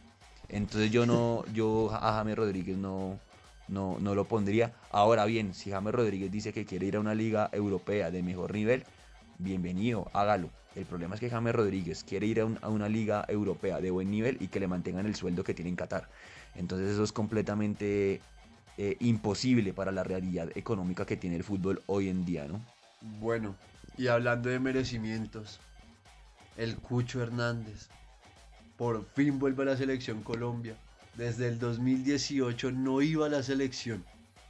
Entonces 0.48 0.90
yo 0.90 1.06
no, 1.06 1.44
yo 1.52 1.90
a 1.92 2.12
James 2.14 2.36
Rodríguez 2.36 2.76
no, 2.78 3.18
no, 3.66 3.98
no 4.00 4.14
lo 4.14 4.24
pondría. 4.26 4.72
Ahora 4.90 5.24
bien, 5.26 5.54
si 5.54 5.70
James 5.70 5.92
Rodríguez 5.94 6.30
dice 6.30 6.52
que 6.52 6.64
quiere 6.64 6.86
ir 6.86 6.96
a 6.96 7.00
una 7.00 7.14
liga 7.14 7.50
europea 7.52 8.10
de 8.12 8.22
mejor 8.22 8.52
nivel, 8.54 8.84
bienvenido, 9.38 10.08
hágalo. 10.12 10.50
El 10.74 10.86
problema 10.86 11.16
es 11.16 11.20
que 11.20 11.28
James 11.30 11.54
Rodríguez 11.54 12.04
quiere 12.04 12.26
ir 12.26 12.40
a, 12.40 12.44
un- 12.44 12.58
a 12.62 12.68
una 12.68 12.88
liga 12.88 13.24
europea 13.28 13.80
de 13.80 13.90
buen 13.90 14.10
nivel 14.10 14.36
y 14.40 14.46
que 14.48 14.60
le 14.60 14.68
mantengan 14.68 15.06
el 15.06 15.16
sueldo 15.16 15.42
que 15.42 15.52
tiene 15.52 15.70
en 15.70 15.76
Qatar. 15.76 16.08
Entonces 16.54 16.90
eso 16.90 17.04
es 17.04 17.12
completamente 17.12 18.20
eh, 18.76 18.96
imposible 19.00 19.72
para 19.72 19.90
la 19.90 20.04
realidad 20.04 20.50
económica 20.56 21.04
que 21.04 21.16
tiene 21.16 21.36
el 21.36 21.44
fútbol 21.44 21.82
hoy 21.86 22.08
en 22.08 22.24
día, 22.24 22.46
¿no? 22.46 22.60
Bueno, 23.20 23.56
y 23.96 24.06
hablando 24.06 24.48
de 24.48 24.60
merecimientos, 24.60 25.60
el 26.56 26.76
Cucho 26.76 27.22
Hernández 27.22 27.88
por 28.76 29.04
fin 29.14 29.40
vuelve 29.40 29.64
a 29.64 29.66
la 29.66 29.76
selección 29.76 30.22
Colombia. 30.22 30.76
Desde 31.16 31.48
el 31.48 31.58
2018 31.58 32.70
no 32.70 33.02
iba 33.02 33.26
a 33.26 33.28
la 33.28 33.42
selección. 33.42 34.04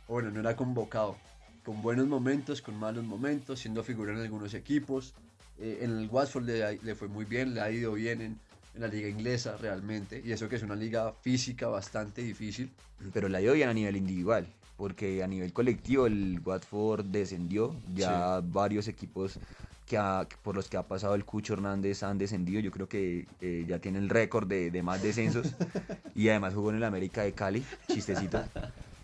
Bueno, 0.06 0.30
no 0.30 0.40
era 0.40 0.54
convocado. 0.54 1.16
Con 1.64 1.80
buenos 1.80 2.06
momentos, 2.06 2.60
con 2.60 2.78
malos 2.78 3.04
momentos, 3.04 3.60
siendo 3.60 3.82
figura 3.82 4.12
en 4.12 4.20
algunos 4.20 4.52
equipos. 4.52 5.14
Eh, 5.58 5.78
en 5.80 5.98
el 5.98 6.08
Watford 6.10 6.44
le, 6.44 6.78
le 6.82 6.94
fue 6.94 7.08
muy 7.08 7.24
bien, 7.24 7.54
le 7.54 7.62
ha 7.62 7.70
ido 7.70 7.94
bien 7.94 8.20
en, 8.20 8.38
en 8.78 8.82
la 8.82 8.88
liga 8.88 9.08
inglesa 9.08 9.56
realmente. 9.56 10.22
Y 10.24 10.30
eso 10.32 10.48
que 10.48 10.56
es 10.56 10.62
una 10.62 10.76
liga 10.76 11.12
física 11.20 11.66
bastante 11.66 12.22
difícil. 12.22 12.70
Pero 13.12 13.28
la 13.28 13.40
bien 13.40 13.68
a 13.68 13.74
nivel 13.74 13.96
individual, 13.96 14.46
porque 14.76 15.22
a 15.22 15.26
nivel 15.26 15.52
colectivo 15.52 16.06
el 16.06 16.40
Watford 16.44 17.04
descendió, 17.06 17.74
ya 17.94 18.40
varios 18.40 18.86
equipos 18.88 19.38
que 19.84 19.96
ha- 19.98 20.28
por 20.42 20.54
los 20.54 20.68
que 20.68 20.76
ha 20.76 20.86
pasado 20.86 21.14
el 21.14 21.24
Cucho 21.24 21.54
Hernández 21.54 22.02
han 22.02 22.18
descendido, 22.18 22.60
yo 22.60 22.70
creo 22.70 22.88
que 22.88 23.26
eh, 23.40 23.64
ya 23.68 23.78
tiene 23.80 23.98
el 23.98 24.08
récord 24.08 24.46
de, 24.46 24.70
de 24.70 24.82
más 24.82 25.02
descensos 25.02 25.54
y 26.14 26.28
además 26.28 26.54
jugó 26.54 26.70
en 26.70 26.76
el 26.76 26.84
América 26.84 27.22
de 27.22 27.32
Cali, 27.32 27.64
chistecito. 27.88 28.44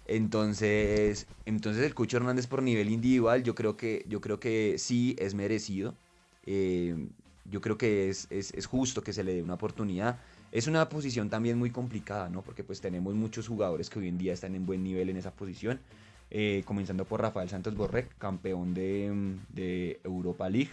Entonces, 0.06 1.26
entonces 1.46 1.82
el 1.84 1.94
Cucho 1.94 2.18
Hernández 2.18 2.46
por 2.46 2.62
nivel 2.62 2.90
individual, 2.90 3.42
yo 3.42 3.54
creo 3.54 3.76
que, 3.76 4.04
yo 4.08 4.20
creo 4.20 4.38
que 4.38 4.76
sí 4.78 5.16
es 5.18 5.34
merecido. 5.34 5.94
Eh, 6.46 7.08
yo 7.50 7.60
creo 7.60 7.76
que 7.78 8.08
es, 8.08 8.26
es, 8.30 8.52
es 8.54 8.66
justo 8.66 9.02
que 9.02 9.12
se 9.12 9.22
le 9.24 9.34
dé 9.34 9.42
una 9.42 9.54
oportunidad. 9.54 10.18
Es 10.52 10.66
una 10.66 10.88
posición 10.88 11.30
también 11.30 11.58
muy 11.58 11.70
complicada, 11.70 12.28
¿no? 12.28 12.42
Porque 12.42 12.62
pues 12.64 12.80
tenemos 12.80 13.14
muchos 13.14 13.48
jugadores 13.48 13.90
que 13.90 13.98
hoy 13.98 14.08
en 14.08 14.18
día 14.18 14.32
están 14.32 14.54
en 14.54 14.64
buen 14.66 14.82
nivel 14.84 15.08
en 15.10 15.16
esa 15.16 15.30
posición. 15.32 15.80
Eh, 16.30 16.62
comenzando 16.64 17.04
por 17.04 17.20
Rafael 17.20 17.48
Santos 17.48 17.76
Borré, 17.76 18.08
campeón 18.18 18.72
de, 18.74 19.36
de 19.50 20.00
Europa 20.04 20.48
League. 20.48 20.70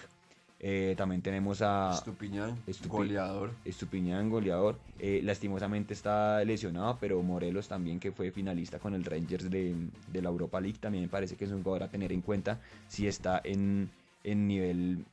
Eh, 0.64 0.94
también 0.96 1.22
tenemos 1.24 1.62
a 1.64 1.92
Estupiñán, 1.96 2.56
Estupi- 2.68 2.88
goleador. 2.88 3.52
Estupiñán, 3.66 4.30
goleador. 4.30 4.78
Eh, 5.00 5.22
lastimosamente 5.24 5.94
está 5.96 6.44
lesionado, 6.46 6.98
pero 7.02 7.22
Morelos 7.24 7.68
también, 7.68 8.00
que 8.00 8.12
fue 8.12 8.30
finalista 8.32 8.78
con 8.78 8.94
el 8.94 9.04
Rangers 9.04 9.50
de, 9.50 9.76
de 10.12 10.22
la 10.22 10.30
Europa 10.30 10.62
League, 10.62 10.78
también 10.80 11.04
me 11.04 11.10
parece 11.10 11.36
que 11.36 11.46
es 11.46 11.52
un 11.52 11.64
jugador 11.64 11.84
a 11.84 11.90
tener 11.90 12.12
en 12.12 12.22
cuenta 12.22 12.60
si 12.88 13.08
está 13.08 13.42
en, 13.44 13.90
en 14.24 14.48
nivel, 14.48 15.04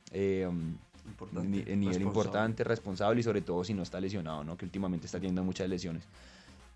Importante, 1.07 1.59
en 1.71 1.79
nivel 1.79 1.95
responsable. 1.95 2.03
importante, 2.07 2.63
responsable 2.63 3.19
y 3.19 3.23
sobre 3.23 3.41
todo 3.41 3.63
si 3.63 3.73
no 3.73 3.83
está 3.83 3.99
lesionado, 3.99 4.43
¿no? 4.43 4.57
que 4.57 4.65
últimamente 4.65 5.05
está 5.05 5.19
teniendo 5.19 5.43
muchas 5.43 5.69
lesiones. 5.69 6.03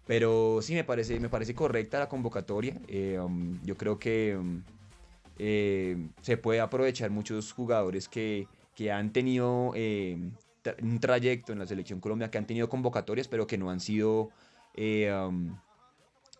Pero 0.05 0.59
sí 0.61 0.73
me 0.73 0.83
parece, 0.83 1.19
me 1.19 1.29
parece 1.29 1.55
correcta 1.55 1.99
la 1.99 2.09
convocatoria. 2.09 2.77
eh, 2.87 3.19
um, 3.19 3.59
yo 3.63 3.77
creo 3.77 3.97
que 3.97 4.35
um, 4.37 4.61
eh, 5.39 5.97
se 6.21 6.37
puede 6.37 6.59
aprovechar 6.59 7.09
muchos 7.09 7.53
jugadores 7.53 8.07
que, 8.09 8.47
que 8.75 8.91
han 8.91 9.13
tenido 9.13 9.71
eh, 9.75 10.17
tra- 10.63 10.75
un 10.81 10.99
trayecto 10.99 11.53
en 11.53 11.59
la 11.59 11.65
selección 11.65 11.99
Colombia, 11.99 12.29
que 12.29 12.37
han 12.37 12.45
tenido 12.45 12.67
convocatorias, 12.69 13.27
pero 13.27 13.47
que 13.47 13.57
no 13.57 13.69
han 13.69 13.79
sido, 13.79 14.29
eh, 14.75 15.11
um, 15.13 15.55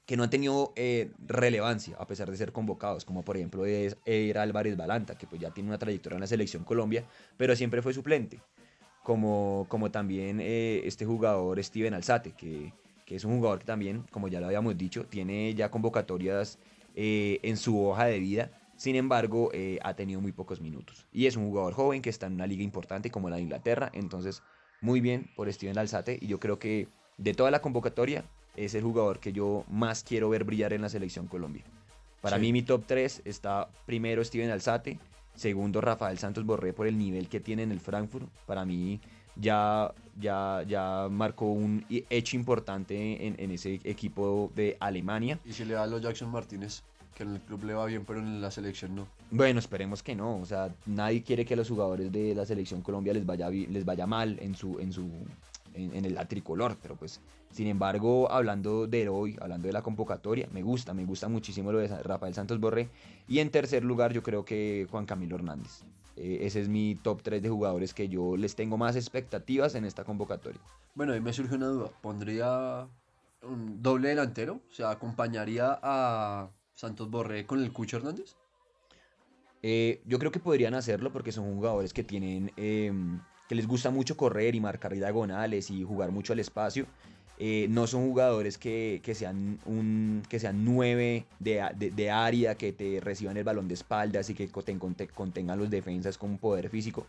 que 0.05 0.17
no 0.17 0.23
han 0.23 0.29
tenido 0.29 0.73
eh, 0.75 1.11
relevancia 1.25 1.95
a 1.97 2.07
pesar 2.07 2.29
de 2.29 2.37
ser 2.37 2.51
convocados, 2.51 3.05
como 3.05 3.23
por 3.23 3.37
ejemplo 3.37 3.65
es 3.65 3.97
Eir 4.05 4.37
Álvarez 4.37 4.75
Balanta, 4.75 5.17
que 5.17 5.27
pues 5.27 5.41
ya 5.41 5.51
tiene 5.51 5.69
una 5.69 5.77
trayectoria 5.77 6.15
en 6.15 6.21
la 6.21 6.27
selección 6.27 6.63
Colombia, 6.63 7.05
pero 7.37 7.55
siempre 7.55 7.81
fue 7.81 7.93
suplente. 7.93 8.41
Como, 9.03 9.65
como 9.67 9.91
también 9.91 10.39
eh, 10.39 10.81
este 10.85 11.05
jugador 11.05 11.61
Steven 11.61 11.93
Alzate, 11.93 12.31
que, 12.31 12.73
que 13.05 13.17
es 13.17 13.25
un 13.25 13.35
jugador 13.35 13.59
que 13.59 13.65
también, 13.65 14.05
como 14.11 14.29
ya 14.29 14.39
lo 14.39 14.45
habíamos 14.45 14.77
dicho, 14.77 15.05
tiene 15.05 15.53
ya 15.55 15.69
convocatorias 15.69 16.57
eh, 16.95 17.39
en 17.43 17.57
su 17.57 17.85
hoja 17.85 18.05
de 18.05 18.19
vida. 18.19 18.51
Sin 18.77 18.95
embargo, 18.95 19.51
ha 19.81 19.93
tenido 19.95 20.19
muy 20.21 20.31
pocos 20.31 20.61
minutos. 20.61 21.05
Y 21.11 21.27
es 21.27 21.35
un 21.35 21.47
jugador 21.49 21.73
joven 21.73 22.01
que 22.01 22.09
está 22.09 22.27
en 22.27 22.33
una 22.33 22.47
liga 22.47 22.63
importante 22.63 23.11
como 23.11 23.29
la 23.29 23.35
de 23.35 23.43
Inglaterra. 23.43 23.91
Entonces, 23.93 24.41
muy 24.81 24.99
bien 24.99 25.29
por 25.35 25.51
Steven 25.51 25.77
Alzate. 25.77 26.17
Y 26.19 26.27
yo 26.27 26.39
creo 26.39 26.57
que 26.57 26.87
de 27.17 27.33
toda 27.33 27.51
la 27.51 27.61
convocatoria 27.61 28.25
es 28.55 28.75
el 28.75 28.83
jugador 28.83 29.19
que 29.19 29.33
yo 29.33 29.63
más 29.69 30.03
quiero 30.03 30.29
ver 30.29 30.43
brillar 30.43 30.73
en 30.73 30.81
la 30.81 30.89
selección 30.89 31.27
Colombia. 31.27 31.63
Para 32.21 32.37
Sí. 32.37 32.41
mí 32.43 32.53
mi 32.53 32.61
top 32.63 32.83
3 32.87 33.21
está 33.25 33.67
primero 33.85 34.23
Steven 34.23 34.49
Alzate, 34.49 34.99
segundo 35.35 35.81
Rafael 35.81 36.17
Santos 36.17 36.45
Borré 36.45 36.71
por 36.73 36.87
el 36.87 36.97
nivel 36.97 37.27
que 37.27 37.39
tiene 37.39 37.63
en 37.63 37.71
el 37.71 37.79
Frankfurt. 37.79 38.29
Para 38.45 38.63
mí 38.65 38.99
ya, 39.35 39.91
ya, 40.19 40.63
ya 40.67 41.07
marcó 41.09 41.51
un 41.51 41.83
i- 41.89 42.05
hecho 42.09 42.35
importante 42.37 43.25
en, 43.27 43.35
en 43.39 43.51
ese 43.51 43.81
equipo 43.83 44.51
de 44.55 44.77
Alemania. 44.79 45.39
Y 45.43 45.53
si 45.53 45.65
le 45.65 45.73
da 45.73 45.83
a 45.83 45.87
los 45.87 46.01
Jackson 46.01 46.29
Martínez. 46.31 46.83
que 47.15 47.21
en 47.23 47.33
el 47.35 47.41
club 47.41 47.63
le 47.65 47.73
va 47.75 47.85
bien, 47.85 48.05
pero 48.05 48.19
en 48.19 48.41
la 48.41 48.49
selección 48.49 48.95
no. 48.95 49.05
Bueno, 49.29 49.59
esperemos 49.59 50.01
que 50.01 50.15
no. 50.15 50.37
O 50.39 50.45
sea, 50.45 50.73
nadie 50.87 51.21
quiere 51.21 51.45
que 51.45 51.53
a 51.53 51.57
los 51.57 51.69
jugadores 51.69 52.11
de 52.11 52.33
la 52.33 52.43
selección 52.43 52.81
Colombia 52.81 53.13
les 53.13 53.23
vaya, 53.23 53.49
les 53.51 53.85
vaya 53.85 54.07
mal 54.07 54.39
en 54.41 54.55
su, 54.55 54.79
en 54.79 54.91
su, 54.91 55.07
en, 55.73 55.95
en 55.95 56.05
el 56.05 56.13
la 56.13 56.27
tricolor. 56.27 56.77
Pero 56.81 56.95
pues, 56.95 57.21
sin 57.51 57.67
embargo, 57.67 58.31
hablando 58.31 58.87
de 58.87 59.09
hoy, 59.09 59.37
hablando 59.41 59.67
de 59.67 59.73
la 59.73 59.81
convocatoria, 59.81 60.47
me 60.51 60.61
gusta, 60.61 60.93
me 60.93 61.05
gusta 61.05 61.27
muchísimo 61.27 61.71
lo 61.71 61.79
de 61.79 61.87
Rafael 61.87 62.33
Santos 62.33 62.59
Borré. 62.59 62.89
Y 63.27 63.39
en 63.39 63.49
tercer 63.49 63.83
lugar, 63.83 64.13
yo 64.13 64.23
creo 64.23 64.45
que 64.45 64.87
Juan 64.89 65.05
Camilo 65.05 65.35
Hernández. 65.35 65.83
Eh, 66.15 66.39
ese 66.41 66.61
es 66.61 66.69
mi 66.69 66.95
top 66.95 67.21
3 67.23 67.41
de 67.41 67.49
jugadores 67.49 67.93
que 67.93 68.07
yo 68.07 68.37
les 68.37 68.55
tengo 68.55 68.77
más 68.77 68.95
expectativas 68.95 69.75
en 69.75 69.85
esta 69.85 70.03
convocatoria. 70.03 70.61
Bueno, 70.95 71.13
ahí 71.13 71.21
me 71.21 71.33
surge 71.33 71.55
una 71.55 71.67
duda. 71.67 71.89
¿Pondría 72.01 72.87
un 73.41 73.81
doble 73.81 74.09
delantero? 74.09 74.61
O 74.69 74.73
sea, 74.73 74.91
¿acompañaría 74.91 75.79
a 75.81 76.49
Santos 76.73 77.09
Borré 77.09 77.45
con 77.45 77.61
el 77.61 77.71
Cucho 77.71 77.97
Hernández? 77.97 78.35
Eh, 79.63 80.01
yo 80.05 80.19
creo 80.19 80.31
que 80.31 80.39
podrían 80.39 80.73
hacerlo 80.73 81.11
porque 81.11 81.31
son 81.31 81.45
jugadores 81.55 81.93
que 81.93 82.03
tienen, 82.03 82.51
em, 82.57 83.21
que 83.47 83.55
les 83.55 83.67
gusta 83.67 83.91
mucho 83.91 84.15
correr 84.15 84.55
y 84.55 84.61
marcar 84.61 84.93
diagonales 84.93 85.69
y 85.69 85.83
jugar 85.83 86.11
mucho 86.11 86.33
al 86.33 86.39
espacio. 86.39 86.85
Eh, 87.39 87.67
no 87.69 87.87
son 87.87 88.07
jugadores 88.07 88.57
que, 88.57 89.01
que 89.03 89.15
sean 89.15 89.57
un, 89.65 90.21
que 90.29 90.39
sean 90.39 90.63
nueve 90.63 91.25
de, 91.39 91.63
de- 91.75 92.11
área, 92.11 92.55
que 92.55 92.71
te 92.71 92.99
reciban 93.01 93.35
el 93.37 93.43
balón 93.43 93.67
de 93.67 93.73
espaldas 93.73 94.29
y 94.29 94.35
que 94.35 94.49
conten- 94.49 94.77
conte- 94.77 95.07
contengan 95.07 95.57
los 95.57 95.69
defensas 95.69 96.17
con 96.17 96.37
poder 96.37 96.69
físico. 96.69 97.07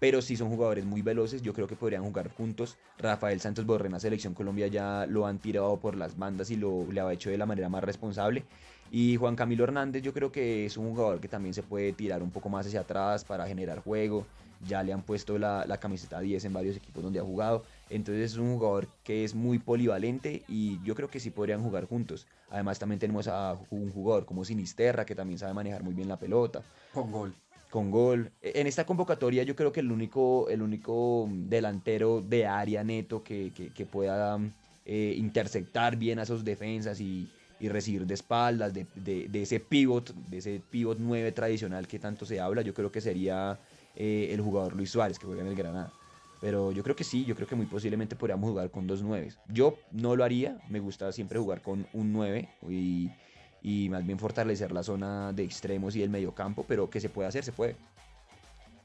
Pero 0.00 0.20
sí 0.22 0.36
son 0.36 0.48
jugadores 0.48 0.84
muy 0.84 1.02
veloces, 1.02 1.42
yo 1.42 1.52
creo 1.52 1.66
que 1.66 1.76
podrían 1.76 2.04
jugar 2.04 2.30
juntos. 2.36 2.76
Rafael 2.98 3.40
Santos 3.40 3.64
Borré 3.64 3.86
en 3.86 3.92
la 3.92 4.00
selección 4.00 4.34
Colombia 4.34 4.66
ya 4.66 5.06
lo 5.08 5.26
han 5.26 5.38
tirado 5.38 5.78
por 5.78 5.96
las 5.96 6.18
bandas 6.18 6.50
y 6.50 6.56
lo 6.56 6.86
le 6.90 7.00
ha 7.00 7.12
hecho 7.12 7.30
de 7.30 7.38
la 7.38 7.46
manera 7.46 7.68
más 7.68 7.84
responsable. 7.84 8.44
Y 8.90 9.16
Juan 9.16 9.36
Camilo 9.36 9.64
Hernández 9.64 10.02
yo 10.02 10.12
creo 10.12 10.30
que 10.32 10.64
es 10.66 10.76
un 10.76 10.90
jugador 10.90 11.20
que 11.20 11.28
también 11.28 11.54
se 11.54 11.62
puede 11.62 11.92
tirar 11.92 12.22
un 12.22 12.30
poco 12.30 12.48
más 12.48 12.66
hacia 12.66 12.80
atrás 12.80 13.24
para 13.24 13.46
generar 13.46 13.80
juego. 13.80 14.26
Ya 14.60 14.82
le 14.82 14.92
han 14.92 15.02
puesto 15.02 15.38
la, 15.38 15.64
la 15.66 15.78
camiseta 15.78 16.20
10 16.20 16.44
en 16.44 16.52
varios 16.52 16.76
equipos 16.76 17.02
donde 17.02 17.18
ha 17.20 17.22
jugado. 17.22 17.64
Entonces 17.90 18.32
es 18.32 18.38
un 18.38 18.54
jugador 18.54 18.88
que 19.04 19.24
es 19.24 19.34
muy 19.34 19.58
polivalente 19.58 20.42
y 20.48 20.82
yo 20.84 20.94
creo 20.94 21.08
que 21.08 21.20
sí 21.20 21.30
podrían 21.30 21.62
jugar 21.62 21.84
juntos. 21.86 22.26
Además 22.50 22.78
también 22.78 22.98
tenemos 22.98 23.28
a 23.28 23.56
un 23.70 23.90
jugador 23.92 24.24
como 24.26 24.44
Sinisterra 24.44 25.04
que 25.04 25.14
también 25.14 25.38
sabe 25.38 25.52
manejar 25.54 25.82
muy 25.82 25.94
bien 25.94 26.08
la 26.08 26.18
pelota 26.18 26.62
Con 26.92 27.10
gol. 27.12 27.34
con 27.70 27.90
gol. 27.90 28.30
E- 28.40 28.60
En 28.60 28.66
esta 28.66 28.86
convocatoria 28.86 29.42
yo 29.42 29.54
creo 29.56 29.72
que 29.72 29.80
el 29.80 29.92
único, 29.92 30.48
el 30.48 30.62
único 30.62 31.28
delantero 31.30 32.22
de 32.22 32.46
área 32.46 32.82
neto 32.84 33.22
que, 33.22 33.52
que- 33.54 33.70
que 33.70 33.86
pueda 33.86 34.38
eh, 34.84 35.14
interceptar 35.18 35.96
bien 35.96 36.18
a 36.20 36.24
sus 36.26 36.44
defensas 36.44 37.00
y, 37.00 37.28
y 37.58 37.68
recibir 37.68 38.06
de 38.06 38.14
espaldas, 38.14 38.72
de, 38.72 38.86
de- 38.94 39.28
de 39.28 39.42
ese 39.42 39.58
pivot, 39.60 40.14
de 40.14 40.38
ese 40.38 40.60
pivot 40.70 40.98
9 41.00 41.32
tradicional 41.32 41.86
que 41.88 41.98
tanto 41.98 42.24
se 42.24 42.38
habla, 42.40 42.62
yo 42.62 42.72
creo 42.72 42.92
que 42.92 43.00
sería 43.00 43.58
eh, 43.96 44.28
el 44.30 44.40
jugador 44.40 44.74
Luis 44.74 44.90
Suárez 44.90 45.18
que 45.18 45.26
juega 45.26 45.42
en 45.42 45.48
el 45.48 45.54
Granada. 45.54 45.92
Pero 46.40 46.70
yo 46.70 46.82
creo 46.82 46.94
que 46.94 47.04
sí, 47.04 47.24
yo 47.24 47.34
creo 47.34 47.48
que 47.48 47.54
muy 47.54 47.66
posiblemente 47.66 48.14
podríamos 48.14 48.50
jugar 48.50 48.70
con 48.70 48.86
dos 48.86 49.02
9. 49.02 49.32
Yo 49.48 49.78
no 49.90 50.14
lo 50.16 50.24
haría, 50.24 50.60
me 50.68 50.80
gusta 50.80 51.10
siempre 51.12 51.38
jugar 51.38 51.62
con 51.62 51.86
un 51.92 52.12
9 52.12 52.48
y, 52.68 53.88
más 53.88 54.06
bien 54.06 54.18
fortalecer 54.18 54.70
la 54.70 54.82
zona 54.82 55.32
de 55.32 55.42
extremos 55.44 55.96
y 55.96 56.02
el 56.02 56.10
mediocampo, 56.10 56.64
pero 56.68 56.90
que 56.90 57.00
se 57.00 57.08
puede 57.08 57.28
hacer, 57.28 57.42
se 57.42 57.52
puede. 57.52 57.76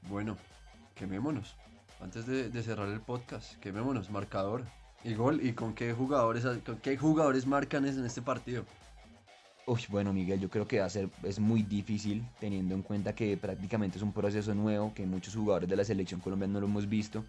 Bueno, 0.10 0.38
quemémonos. 0.96 1.56
Antes 2.00 2.26
de, 2.26 2.50
de 2.50 2.64
cerrar 2.64 2.88
el 2.90 3.02
podcast, 3.02 3.56
quemémonos. 3.60 4.10
Marcador 4.10 4.64
y 5.04 5.14
gol. 5.14 5.46
¿Y 5.46 5.54
con 5.54 5.74
qué 5.74 5.94
jugadores, 5.94 6.46
con 6.66 6.78
qué 6.78 6.98
jugadores 6.98 7.46
marcan 7.46 7.86
en 7.86 8.06
este 8.06 8.22
partido? 8.22 8.66
Uy, 9.68 9.82
bueno, 9.90 10.12
Miguel, 10.12 10.40
yo 10.40 10.50
creo 10.50 10.68
que 10.68 10.80
va 10.80 10.86
a 10.86 10.90
ser, 10.90 11.10
es 11.24 11.40
muy 11.40 11.62
difícil 11.62 12.26
teniendo 12.40 12.74
en 12.74 12.82
cuenta 12.82 13.14
que 13.14 13.38
prácticamente 13.38 13.98
es 13.98 14.04
un 14.04 14.12
proceso 14.12 14.56
nuevo, 14.56 14.94
que 14.94 15.06
muchos 15.06 15.36
jugadores 15.36 15.70
de 15.70 15.76
la 15.76 15.84
selección 15.84 16.20
colombiana 16.20 16.54
no 16.54 16.62
lo 16.62 16.66
hemos 16.66 16.90
visto 16.90 17.24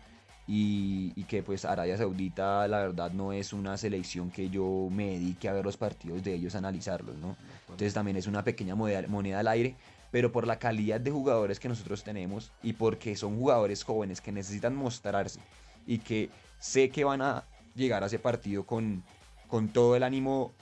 y, 0.47 1.11
que 1.25 1.43
pues 1.43 1.65
Arabia 1.65 1.97
Saudita 1.97 2.67
la 2.69 2.81
verdad 2.81 3.13
no 3.13 3.33
es 3.33 3.53
una 3.53 3.77
selección 3.77 4.31
que 4.31 4.51
yo 4.51 4.89
me 4.91 5.11
dedique 5.11 5.49
a 5.49 5.53
ver 5.53 5.65
los 5.65 5.77
partidos 5.77 6.23
de 6.23 6.35
ellos, 6.35 6.55
analizarlos, 6.55 7.17
¿no? 7.17 7.37
Entonces 7.63 7.95
también 7.95 8.17
es 8.17 8.27
una 8.27 8.43
pequeña 8.43 8.75
moneda, 8.75 9.03
moneda 9.09 9.41
al 9.41 9.49
aire, 9.49 9.77
pero 10.11 10.33
por 10.33 10.47
la 10.47 10.59
calidad 10.59 11.01
de 11.01 11.11
jugadores 11.11 11.61
que 11.61 11.69
nosotros 11.69 12.03
tenemos 12.03 12.51
y 12.63 12.73
porque 12.73 13.15
son 13.15 13.37
jugadores 13.37 13.85
jóvenes 13.85 14.21
que 14.21 14.33
necesitan 14.33 14.75
mostrarse 14.75 15.41
y 15.87 15.99
que 15.99 16.31
sé 16.59 16.91
que 16.91 17.05
van 17.05 17.23
a 17.23 17.45
llegar 17.75 18.03
a 18.03 18.07
ese 18.07 18.19
partido 18.19 18.65
con, 18.65 19.03
con 19.49 19.69
todo 19.69 19.97
el 19.97 20.03
ánimo 20.03 20.53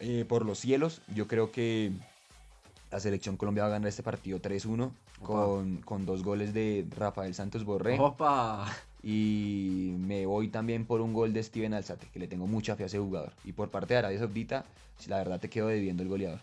eh, 0.00 0.24
por 0.28 0.44
los 0.44 0.58
cielos, 0.58 1.00
yo 1.14 1.26
creo 1.26 1.50
que 1.50 1.92
la 2.90 3.00
selección 3.00 3.36
Colombia 3.36 3.64
va 3.64 3.68
a 3.68 3.72
ganar 3.72 3.88
este 3.88 4.02
partido 4.02 4.40
3-1 4.40 4.90
con, 5.22 5.78
con 5.78 6.06
dos 6.06 6.22
goles 6.22 6.52
de 6.54 6.86
Rafael 6.96 7.34
Santos 7.34 7.64
Borré. 7.64 7.98
¡Opa! 7.98 8.66
Y 9.02 9.94
me 9.98 10.26
voy 10.26 10.48
también 10.48 10.84
por 10.84 11.00
un 11.00 11.12
gol 11.12 11.32
de 11.32 11.42
Steven 11.42 11.74
Alzate, 11.74 12.08
que 12.12 12.18
le 12.18 12.28
tengo 12.28 12.46
mucha 12.46 12.76
fe 12.76 12.84
a 12.84 12.86
ese 12.86 12.98
jugador. 12.98 13.32
Y 13.44 13.52
por 13.52 13.70
parte 13.70 13.94
de 13.94 13.98
Arabia 13.98 14.18
Saudita, 14.18 14.64
la 15.06 15.18
verdad 15.18 15.40
te 15.40 15.48
quedo 15.48 15.68
debiendo 15.68 16.02
el 16.02 16.08
goleador. 16.08 16.40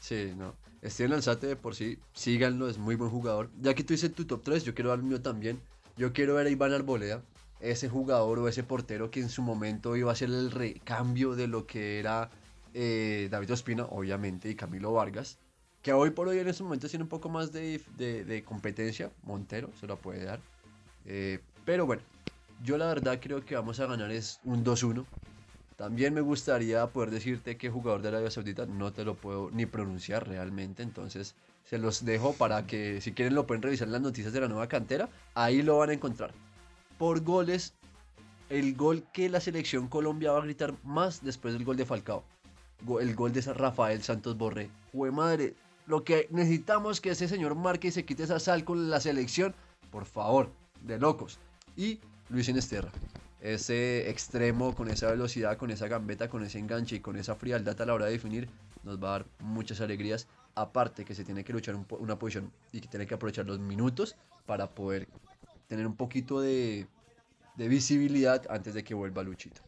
Sí, 0.00 0.32
no. 0.36 0.54
Steven 0.84 1.14
Alzate 1.14 1.46
de 1.46 1.56
por 1.56 1.74
sí, 1.74 1.98
síganlo, 2.12 2.68
es 2.68 2.78
muy 2.78 2.96
buen 2.96 3.10
jugador. 3.10 3.50
Ya 3.60 3.74
que 3.74 3.82
tú 3.82 3.94
dices 3.94 4.14
tu 4.14 4.24
top 4.24 4.42
3, 4.44 4.64
yo 4.64 4.74
quiero 4.74 4.90
dar 4.90 4.98
el 4.98 5.04
mío 5.04 5.22
también. 5.22 5.60
Yo 5.96 6.12
quiero 6.12 6.34
ver 6.34 6.46
a 6.46 6.50
Iván 6.50 6.72
Arboleda, 6.72 7.22
ese 7.60 7.88
jugador 7.88 8.38
o 8.38 8.48
ese 8.48 8.62
portero 8.62 9.10
que 9.10 9.20
en 9.20 9.30
su 9.30 9.42
momento 9.42 9.96
iba 9.96 10.12
a 10.12 10.16
ser 10.16 10.28
el 10.28 10.50
recambio 10.50 11.34
de 11.34 11.46
lo 11.46 11.66
que 11.66 11.98
era 11.98 12.30
eh, 12.78 13.28
David 13.30 13.52
Ospina, 13.52 13.86
obviamente, 13.86 14.50
y 14.50 14.54
Camilo 14.54 14.92
Vargas. 14.92 15.38
Que 15.80 15.94
hoy 15.94 16.10
por 16.10 16.28
hoy 16.28 16.38
en 16.38 16.48
estos 16.48 16.64
momentos 16.64 16.90
tiene 16.90 17.04
un 17.04 17.08
poco 17.08 17.30
más 17.30 17.50
de, 17.50 18.44
competencia. 18.46 19.10
Montero 19.22 19.70
se 19.80 19.86
lo 19.86 19.96
puede 19.96 20.24
dar. 20.24 20.40
Eh, 21.06 21.40
pero 21.64 21.86
bueno, 21.86 22.02
yo 22.62 22.76
la 22.76 22.86
verdad 22.86 23.18
creo 23.20 23.42
que 23.44 23.54
vamos 23.54 23.80
a 23.80 23.86
ganar 23.86 24.10
es 24.10 24.40
un 24.44 24.62
2-1. 24.62 25.06
También 25.76 26.12
me 26.12 26.20
gustaría 26.20 26.86
poder 26.88 27.10
decirte 27.10 27.56
qué 27.56 27.70
jugador 27.70 28.02
de 28.02 28.08
Arabia 28.08 28.30
Saudita 28.30 28.66
no 28.66 28.92
te 28.92 29.04
lo 29.04 29.14
puedo 29.14 29.50
ni 29.50 29.64
pronunciar 29.64 30.28
realmente, 30.28 30.82
entonces 30.82 31.34
se 31.64 31.78
los 31.78 32.04
dejo 32.04 32.34
para 32.34 32.66
que 32.66 33.00
si 33.00 33.12
quieren 33.12 33.34
lo 33.34 33.46
pueden 33.46 33.62
revisar 33.62 33.88
en 33.88 33.92
las 33.92 34.00
noticias 34.02 34.32
de 34.32 34.40
la 34.40 34.48
nueva 34.48 34.68
cantera, 34.68 35.08
ahí 35.34 35.62
lo 35.62 35.78
van 35.78 35.90
a 35.90 35.94
encontrar. 35.94 36.32
Por 36.98 37.22
goles, 37.22 37.74
el 38.48 38.74
gol 38.74 39.02
que 39.12 39.28
la 39.28 39.40
selección 39.40 39.88
Colombia 39.88 40.32
va 40.32 40.38
a 40.38 40.44
gritar 40.44 40.74
más 40.82 41.22
después 41.22 41.54
del 41.54 41.64
gol 41.64 41.76
de 41.76 41.84
Falcao. 41.84 42.24
El 43.00 43.14
gol 43.14 43.32
de 43.32 43.40
Rafael 43.40 44.02
Santos 44.02 44.36
Borré. 44.36 44.70
Jue 44.92 45.10
madre, 45.10 45.54
lo 45.86 46.04
que 46.04 46.28
necesitamos 46.30 47.00
que 47.00 47.10
ese 47.10 47.28
señor 47.28 47.54
marque 47.54 47.88
y 47.88 47.90
se 47.90 48.04
quite 48.04 48.24
esa 48.24 48.38
sal 48.38 48.64
con 48.64 48.90
la 48.90 49.00
selección, 49.00 49.54
por 49.90 50.04
favor, 50.04 50.50
de 50.82 50.98
locos. 50.98 51.38
Y 51.76 52.00
Luis 52.28 52.48
Inesterra. 52.48 52.90
Ese 53.40 54.10
extremo 54.10 54.74
con 54.74 54.88
esa 54.88 55.10
velocidad, 55.10 55.56
con 55.56 55.70
esa 55.70 55.88
gambeta, 55.88 56.28
con 56.28 56.42
ese 56.44 56.58
enganche 56.58 56.96
y 56.96 57.00
con 57.00 57.16
esa 57.16 57.34
frialdad 57.34 57.80
a 57.80 57.86
la 57.86 57.94
hora 57.94 58.06
de 58.06 58.12
definir, 58.12 58.48
nos 58.82 59.02
va 59.02 59.08
a 59.08 59.12
dar 59.12 59.26
muchas 59.40 59.80
alegrías. 59.80 60.26
Aparte 60.54 61.04
que 61.04 61.14
se 61.14 61.24
tiene 61.24 61.44
que 61.44 61.52
luchar 61.52 61.76
una 61.90 62.18
posición 62.18 62.50
y 62.72 62.80
que 62.80 62.88
tiene 62.88 63.06
que 63.06 63.14
aprovechar 63.14 63.46
los 63.46 63.58
minutos 63.58 64.16
para 64.46 64.70
poder 64.70 65.06
tener 65.68 65.86
un 65.86 65.96
poquito 65.96 66.40
de 66.40 66.86
visibilidad 67.56 68.42
antes 68.48 68.74
de 68.74 68.82
que 68.82 68.94
vuelva 68.94 69.22
Luchito. 69.22 69.60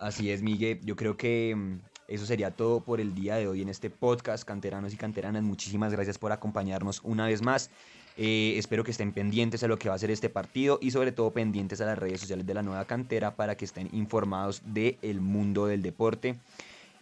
Así 0.00 0.30
es, 0.30 0.40
Miguel. 0.40 0.80
Yo 0.82 0.96
creo 0.96 1.18
que 1.18 1.54
mm, 1.54 1.78
eso 2.08 2.24
sería 2.24 2.50
todo 2.50 2.80
por 2.80 3.00
el 3.00 3.14
día 3.14 3.36
de 3.36 3.46
hoy 3.46 3.60
en 3.60 3.68
este 3.68 3.90
podcast, 3.90 4.44
canteranos 4.44 4.94
y 4.94 4.96
canteranas. 4.96 5.42
Muchísimas 5.42 5.92
gracias 5.92 6.16
por 6.16 6.32
acompañarnos 6.32 7.02
una 7.04 7.26
vez 7.26 7.42
más. 7.42 7.70
Eh, 8.16 8.54
espero 8.56 8.82
que 8.82 8.92
estén 8.92 9.12
pendientes 9.12 9.62
a 9.62 9.68
lo 9.68 9.78
que 9.78 9.90
va 9.90 9.94
a 9.94 9.98
ser 9.98 10.10
este 10.10 10.30
partido 10.30 10.78
y 10.80 10.90
sobre 10.90 11.12
todo 11.12 11.30
pendientes 11.32 11.82
a 11.82 11.86
las 11.86 11.98
redes 11.98 12.20
sociales 12.20 12.46
de 12.46 12.54
la 12.54 12.62
nueva 12.62 12.86
cantera 12.86 13.36
para 13.36 13.56
que 13.56 13.66
estén 13.66 13.90
informados 13.92 14.62
del 14.64 15.20
mundo 15.20 15.66
del 15.66 15.82
deporte. 15.82 16.38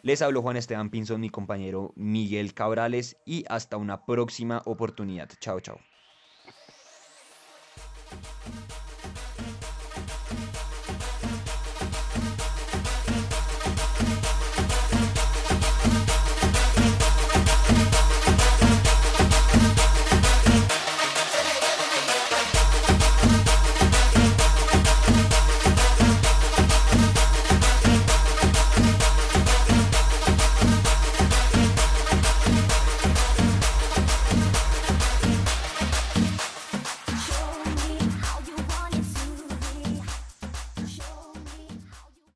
Les 0.03 0.21
habló 0.21 0.43
Juan 0.43 0.57
Esteban 0.57 0.91
Pinzón, 0.91 1.21
mi 1.21 1.31
compañero 1.31 1.93
Miguel 1.95 2.53
Cabrales 2.53 3.17
y 3.25 3.45
hasta 3.49 3.77
una 3.77 4.05
próxima 4.07 4.63
oportunidad. 4.65 5.31
Chao, 5.41 5.61
chao. 5.61 5.79